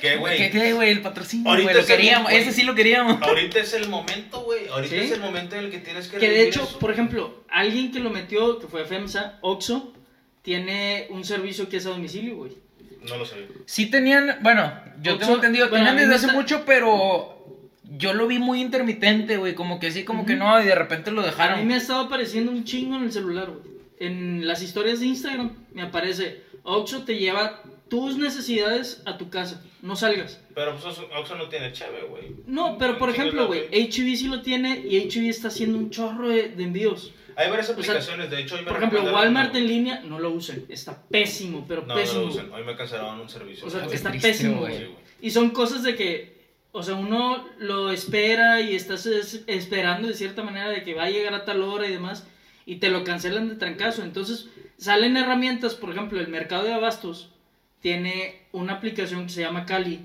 [0.00, 0.90] que, ¿Qué, güey, qué, güey?
[0.90, 1.82] El patrocinio, Ahorita güey.
[1.82, 3.20] Lo queríamos, ese sí lo queríamos.
[3.22, 4.68] ahorita es el momento, güey.
[4.68, 5.00] Ahorita ¿Sí?
[5.02, 6.78] es el momento en el que tienes que Que de hecho, eso.
[6.78, 9.92] por ejemplo, alguien que lo metió, que fue FEMSA, Oxo,
[10.42, 12.52] tiene un servicio que es a domicilio, güey.
[13.08, 13.46] No lo sabía.
[13.66, 18.12] Sí tenían, bueno, yo tengo entendido, bueno, tenían a desde hace está- mucho, pero yo
[18.12, 19.54] lo vi muy intermitente, güey.
[19.54, 21.60] Como que sí, como que no, y de repente lo A dejaron.
[21.60, 23.77] mí me ha estado apareciendo un chingo en el celular, güey.
[24.00, 29.62] En las historias de Instagram me aparece, Oxo te lleva tus necesidades a tu casa,
[29.82, 30.40] no salgas.
[30.54, 32.34] Pero pues Oxxo Oxxo no tiene cheve, güey.
[32.46, 36.28] No, pero por ejemplo, güey, HEB sí lo tiene y HEB está haciendo un chorro
[36.28, 37.12] de, de envíos.
[37.36, 40.30] Hay varias sea, aplicaciones, de hecho hoy me Por ejemplo, Walmart en línea, no lo
[40.30, 40.66] usen.
[40.68, 42.22] Está pésimo, pero No, no pésimo.
[42.22, 42.52] lo usan.
[42.52, 43.66] Hoy me cancelaron un servicio.
[43.66, 44.88] O sea, está triste, pésimo, güey.
[45.22, 46.36] Y son cosas de que,
[46.72, 51.04] o sea, uno lo espera y estás es- esperando de cierta manera de que va
[51.04, 52.26] a llegar a tal hora y demás,
[52.68, 54.02] y te lo cancelan de trancazo.
[54.02, 57.30] Entonces, salen herramientas, por ejemplo, el mercado de abastos
[57.80, 60.00] tiene una aplicación que se llama Cali,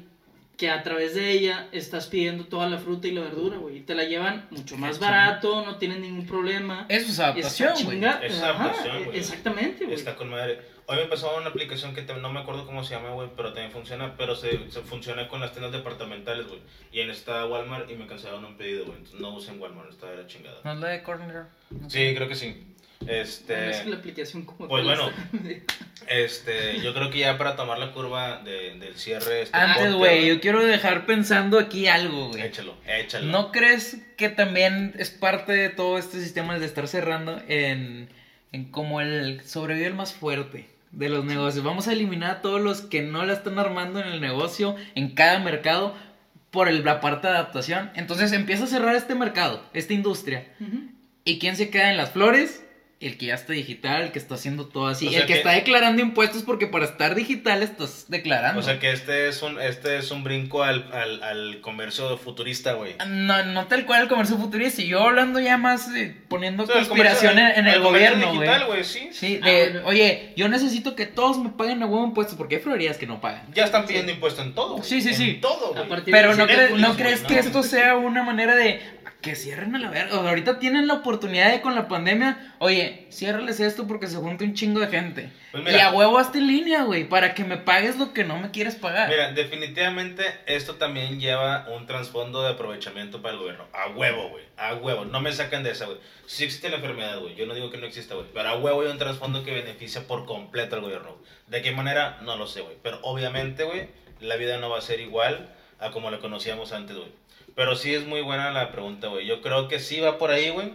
[0.63, 3.81] que a través de ella estás pidiendo toda la fruta y la verdura, güey, y
[3.81, 6.85] te la llevan mucho más barato, no tienen ningún problema.
[6.87, 7.97] Eso es adaptación, güey.
[7.99, 9.19] chinga- Es adaptación, güey.
[9.19, 9.93] Exactamente, güey.
[9.97, 10.61] Está con madre.
[10.85, 13.49] Hoy me pasó una aplicación que te- no me acuerdo cómo se llama, güey, pero
[13.51, 16.61] también funciona, pero se, se funciona con las tiendas departamentales, güey.
[16.93, 18.99] Y en esta Walmart y me cancelaron un pedido, güey.
[18.99, 20.61] Entonces no usen Walmart, está de la chingada.
[20.63, 21.43] ¿No es la de Corner?
[21.71, 22.09] No sé.
[22.09, 22.72] Sí, creo que sí.
[23.07, 25.09] Este, Es la aplicación como pues bueno.
[26.07, 30.27] este, yo creo que ya para tomar la curva de- del cierre este Antes, güey,
[30.27, 32.41] yo quiero dejar pensando aquí algo, güey.
[32.43, 33.25] échalo, échalo.
[33.27, 38.09] ¿No crees que también es parte de todo este sistema de estar cerrando en,
[38.51, 41.63] en como el sobrevive el más fuerte de los negocios?
[41.63, 45.09] Vamos a eliminar a todos los que no la están armando en el negocio, en
[45.09, 45.95] cada mercado,
[46.51, 47.91] por el- la parte de adaptación.
[47.95, 50.47] Entonces empieza a cerrar este mercado, esta industria.
[51.25, 52.62] ¿Y quién se queda en las flores?
[53.07, 55.07] El que ya está digital, el que está haciendo todo así.
[55.07, 58.59] O sea el que, que- está declarando impuestos porque para estar digital estás declarando.
[58.59, 62.73] O sea que este es un, este es un brinco al, al, al comercio futurista,
[62.73, 62.95] güey.
[63.07, 64.81] No, no tal cual el comercio futurista.
[64.81, 67.81] y Yo hablando ya más eh, poniendo O sea, el comercio- en, en el, comercio
[67.83, 68.39] gobierno, güey.
[68.47, 69.09] digital, güey, sí.
[69.11, 69.87] Sí, Ah, de, bueno.
[69.87, 73.19] oye, yo necesito que todos me paguen a huevo impuestos porque hay florerías que no
[73.21, 73.45] pagan.
[73.53, 74.77] Ya están pidiendo impuesto en todo.
[74.77, 74.83] güey.
[74.83, 75.33] Sí, sí, En sí.
[75.41, 76.01] todo, güey.
[76.05, 77.27] Pero ¿no, sí, crees- Netflix, ¿no crees no.
[77.27, 78.81] que esto sea una manera de
[79.23, 80.17] que cierren a la verga.
[80.17, 84.53] Ahorita tienen la oportunidad de con la pandemia, oye, ciérrales esto porque se junta un
[84.53, 85.31] chingo de gente.
[85.51, 85.77] Pues mira.
[85.77, 88.51] y a huevo hasta en línea, güey, para que me pagues lo que no me
[88.51, 89.07] quieres pagar.
[89.07, 93.65] Mira, definitivamente esto también lleva un trasfondo de aprovechamiento para el gobierno.
[93.71, 94.43] A huevo, güey.
[94.57, 95.05] A huevo.
[95.05, 95.97] No me sacan de esa, güey.
[96.25, 97.35] Sí existe la enfermedad, güey.
[97.35, 98.27] Yo no digo que no exista, güey.
[98.33, 101.17] Pero a huevo hay un trasfondo que beneficia por completo al gobierno.
[101.47, 102.19] ¿De qué manera?
[102.23, 102.75] No lo sé, güey.
[102.83, 103.87] Pero obviamente, güey,
[104.19, 105.49] la vida no va a ser igual
[105.79, 107.09] a como la conocíamos antes, güey.
[107.55, 109.25] Pero sí es muy buena la pregunta, güey.
[109.27, 110.73] Yo creo que sí va por ahí, güey.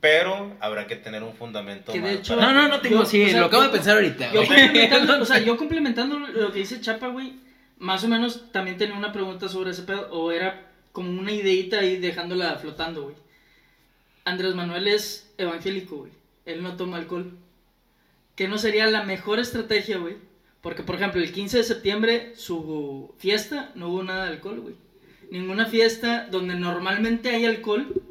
[0.00, 3.00] Pero habrá que tener un fundamento Que de más hecho- para- no, no, no tengo,
[3.00, 4.32] Yo- sí, o sea, lo acabo de pensar ahorita.
[4.32, 4.46] Yo güey.
[4.48, 7.34] complementando, o sea, yo complementando lo que dice Chapa, güey,
[7.78, 11.80] más o menos también tenía una pregunta sobre ese pedo, o era como una ideita
[11.80, 13.16] ahí dejándola flotando, güey.
[14.24, 16.12] Andrés Manuel es evangélico, güey.
[16.46, 17.32] Él no toma alcohol.
[18.36, 20.16] ¿Qué no sería la mejor estrategia, güey?
[20.60, 24.74] Porque, por ejemplo, el 15 de septiembre, su fiesta, no hubo nada de alcohol, güey.
[25.30, 28.02] Ninguna fiesta donde normalmente hay alcohol,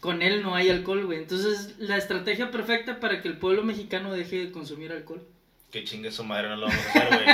[0.00, 1.18] con él no hay alcohol, güey.
[1.18, 5.22] Entonces, la estrategia perfecta para que el pueblo mexicano deje de consumir alcohol.
[5.70, 7.26] Que chingue su madre, no lo vamos a hacer, güey.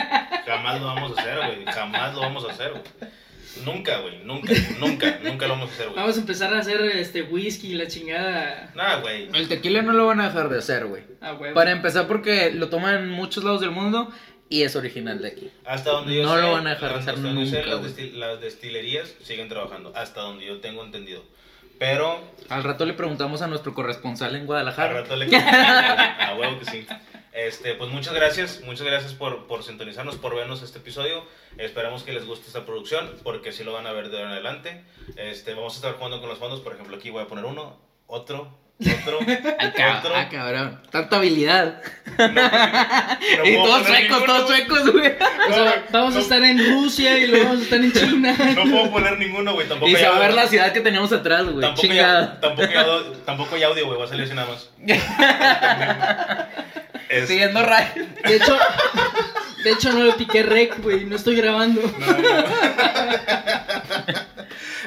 [0.47, 1.65] Jamás lo vamos a hacer, güey.
[1.67, 2.83] Jamás lo vamos a hacer, güey.
[3.65, 4.19] Nunca, güey.
[4.25, 5.97] Nunca, nunca, nunca lo vamos a hacer, güey.
[5.97, 9.29] Vamos a empezar a hacer este whisky y la chingada Nada, güey.
[9.33, 11.03] El tequila no lo van a dejar de hacer, güey.
[11.21, 11.55] a huevo.
[11.55, 14.13] Para empezar, porque lo toman en muchos lados del mundo
[14.49, 15.51] y es original de aquí.
[15.65, 18.13] Hasta donde yo No sé, lo van a dejar hacer yo sé, nunca, las, destil-
[18.15, 19.93] las destilerías siguen trabajando.
[19.95, 21.23] Hasta donde yo tengo entendido.
[21.79, 24.93] Pero, Al rato le preguntamos a nuestro corresponsal en al Guadalajara.
[25.03, 25.35] rato le.
[25.37, 26.87] A huevo que sí.
[27.33, 31.25] Este, pues muchas gracias, muchas gracias por, por sintonizarnos, por vernos este episodio.
[31.59, 34.33] Esperamos que les guste esta producción, porque sí lo van a ver de ahora en
[34.35, 34.85] adelante.
[35.17, 37.77] Este, vamos a estar jugando con los fondos, por ejemplo, aquí voy a poner uno,
[38.07, 39.19] otro, otro,
[39.59, 40.15] Ay, cab- otro.
[40.17, 40.81] ah, cabrón.
[40.91, 41.81] Tanta habilidad.
[42.19, 42.25] No
[43.45, 45.13] y todos suecos, ninguno, todos suecos, güey.
[45.49, 48.37] O sea, vamos a estar en Rusia y luego vamos a estar en China.
[48.57, 49.69] No puedo poner ninguno, güey.
[49.69, 50.43] Tampoco Y se hay va a ver audio.
[50.43, 51.61] la ciudad que tenemos atrás, güey.
[51.61, 51.87] Tampoco
[52.41, 53.99] tampoco, hay audio, tampoco hay audio, güey.
[53.99, 54.69] Va a salir así nada más.
[57.09, 57.87] Es- Siguiendo Ray.
[58.25, 58.59] De hecho,
[59.63, 61.81] de hecho no le piqué rec, güey, no estoy grabando.
[61.83, 62.45] No, no.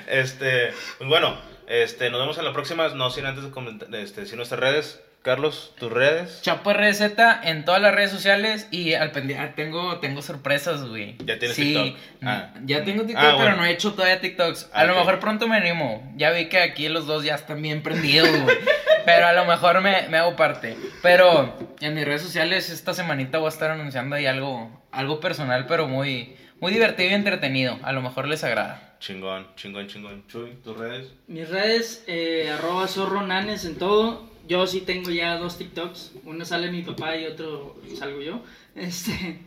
[0.07, 2.87] Este, pues bueno, este, nos vemos en la próxima.
[2.89, 5.01] No sin antes de comentar, este, sin nuestras redes.
[5.23, 6.39] Carlos, tus redes.
[6.41, 7.01] Chapo RZ
[7.43, 11.17] en todas las redes sociales y al pendiente tengo, tengo sorpresas, güey.
[11.25, 11.97] Ya tienes sí, TikTok.
[12.23, 12.53] Ah.
[12.63, 14.69] Ya tengo TikTok, Ah, pero no he hecho todavía TikToks.
[14.71, 16.13] A Ah, lo mejor pronto me animo.
[16.15, 18.57] Ya vi que aquí los dos ya están bien prendidos, güey.
[19.05, 20.77] pero a lo mejor me, me hago parte.
[21.01, 25.65] Pero en mis redes sociales esta semanita voy a estar anunciando ahí algo, algo personal,
[25.67, 27.77] pero muy, muy divertido y entretenido.
[27.83, 28.86] A lo mejor les agrada.
[28.99, 30.23] Chingón, chingón, chingón.
[30.27, 31.07] Chuy, tus redes.
[31.27, 34.27] Mis redes, eh, arroba zorro nanes en todo.
[34.47, 36.13] Yo sí tengo ya dos TikToks.
[36.23, 38.41] Uno sale mi papá y otro salgo yo.
[38.75, 39.39] Este,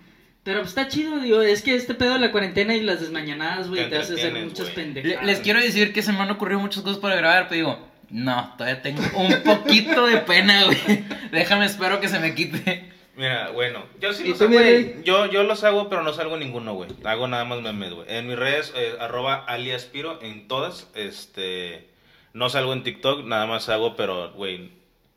[0.42, 3.68] pero pues está chido, digo, es que este pedo de la cuarentena y las desmañanadas,
[3.68, 5.24] güey, Te te hace hacer muchas pendejadas.
[5.24, 8.55] les quiero decir que se me han ocurrido muchas cosas para grabar, pero digo, no,
[8.57, 11.05] todavía tengo un poquito de pena, güey.
[11.32, 12.90] Déjame, espero que se me quite.
[13.20, 15.02] Mira, bueno, yo sí ¿Y los hago, güey.
[15.04, 16.88] Yo, yo los hago, pero no salgo ninguno, güey.
[17.04, 18.06] Hago nada más memes, güey.
[18.08, 20.88] En mis redes, eh, arroba aliaspiro, en todas.
[20.94, 21.86] Este,
[22.32, 24.70] no salgo en TikTok, nada más hago, pero, güey,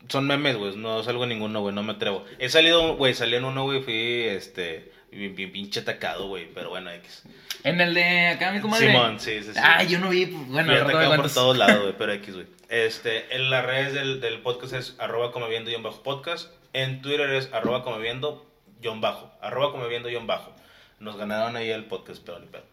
[0.08, 0.76] son memes, güey.
[0.76, 2.26] No salgo en ninguno, güey, no me atrevo.
[2.38, 6.68] He salido, güey, salí en uno, güey, fui, este, bien, bien pinche atacado, güey, pero
[6.68, 7.22] bueno, X.
[7.62, 8.88] En el de acá, mi comadre.
[8.88, 9.60] Simón, sí, sí, sí.
[9.62, 12.46] Ah, yo no vi, pues, bueno, Fui atacado por todos lados, güey, pero X, güey.
[12.74, 16.50] Este, en las redes del, del podcast es arroba comeviendo guion bajo podcast.
[16.72, 18.50] En Twitter es arroba comeviendo
[18.80, 19.32] guion bajo.
[19.40, 20.52] Arroba comeviendo guion bajo.
[20.98, 22.64] Nos ganaron ahí el podcast, pero ni pedo.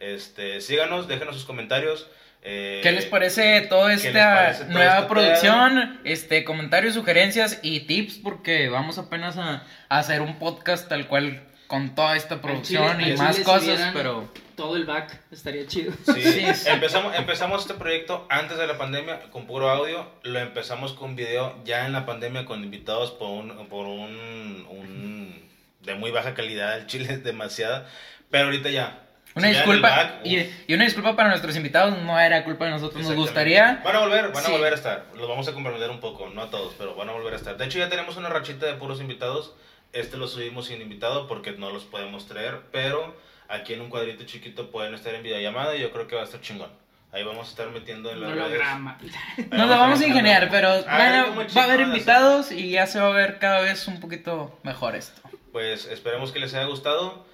[0.00, 2.10] Este, síganos, déjenos sus comentarios.
[2.42, 6.00] eh, ¿Qué les parece toda esta parece nueva este producción?
[6.02, 11.40] Este, comentarios, sugerencias y tips, porque vamos apenas a, a hacer un podcast tal cual
[11.66, 14.28] con toda esta producción chile- y más cosas, pero...
[14.56, 15.92] Todo el back estaría chido.
[16.14, 16.68] Sí, Sí, sí.
[16.70, 20.10] Empezamos, empezamos este proyecto antes de la pandemia con puro audio.
[20.22, 25.48] Lo empezamos con video ya en la pandemia con invitados por un, por un, un
[25.82, 26.78] de muy baja calidad.
[26.78, 27.86] El chile es demasiada.
[28.30, 29.02] Pero ahorita ya.
[29.34, 33.04] Una disculpa, back, y, y una disculpa para nuestros invitados, no era culpa de nosotros,
[33.04, 33.82] nos gustaría...
[33.84, 34.50] Van a volver, van a Sí.
[34.52, 35.04] volver a estar.
[35.14, 37.58] Los vamos a comprometer un poco, no a todos, pero van a volver a estar.
[37.58, 39.52] De hecho, ya tenemos una rachita de puros invitados.
[39.96, 43.16] Este lo subimos sin invitado porque no los podemos traer, pero
[43.48, 46.24] aquí en un cuadrito chiquito pueden estar en videollamada y yo creo que va a
[46.24, 46.70] estar chingón.
[47.12, 48.36] Ahí vamos a estar metiendo en redes.
[48.36, 48.98] Holograma.
[49.00, 53.00] Ahí Nos la vamos a ingeniar, pero Ah, va a haber invitados y ya se
[53.00, 55.18] va a ver cada vez un poquito mejor esto.
[55.50, 57.24] Pues esperemos que les haya gustado.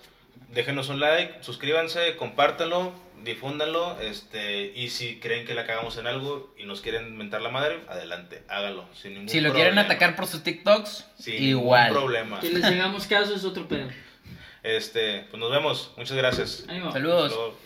[0.51, 2.93] Déjenos un like, suscríbanse, compártanlo,
[3.25, 4.01] difúndanlo.
[4.01, 7.81] Este, y si creen que la cagamos en algo y nos quieren mentar la madre,
[7.89, 8.87] adelante, háganlo.
[8.95, 11.89] Sin ningún Si lo quieren atacar por sus TikToks, Sin igual.
[11.89, 12.41] ningún problema.
[12.41, 13.89] Que les llegamos caso es otro pedo.
[14.63, 15.93] Este, pues nos vemos.
[15.97, 16.65] Muchas gracias.
[16.69, 16.93] Ánimo.
[16.93, 17.25] Saludos.
[17.33, 17.59] Hasta luego.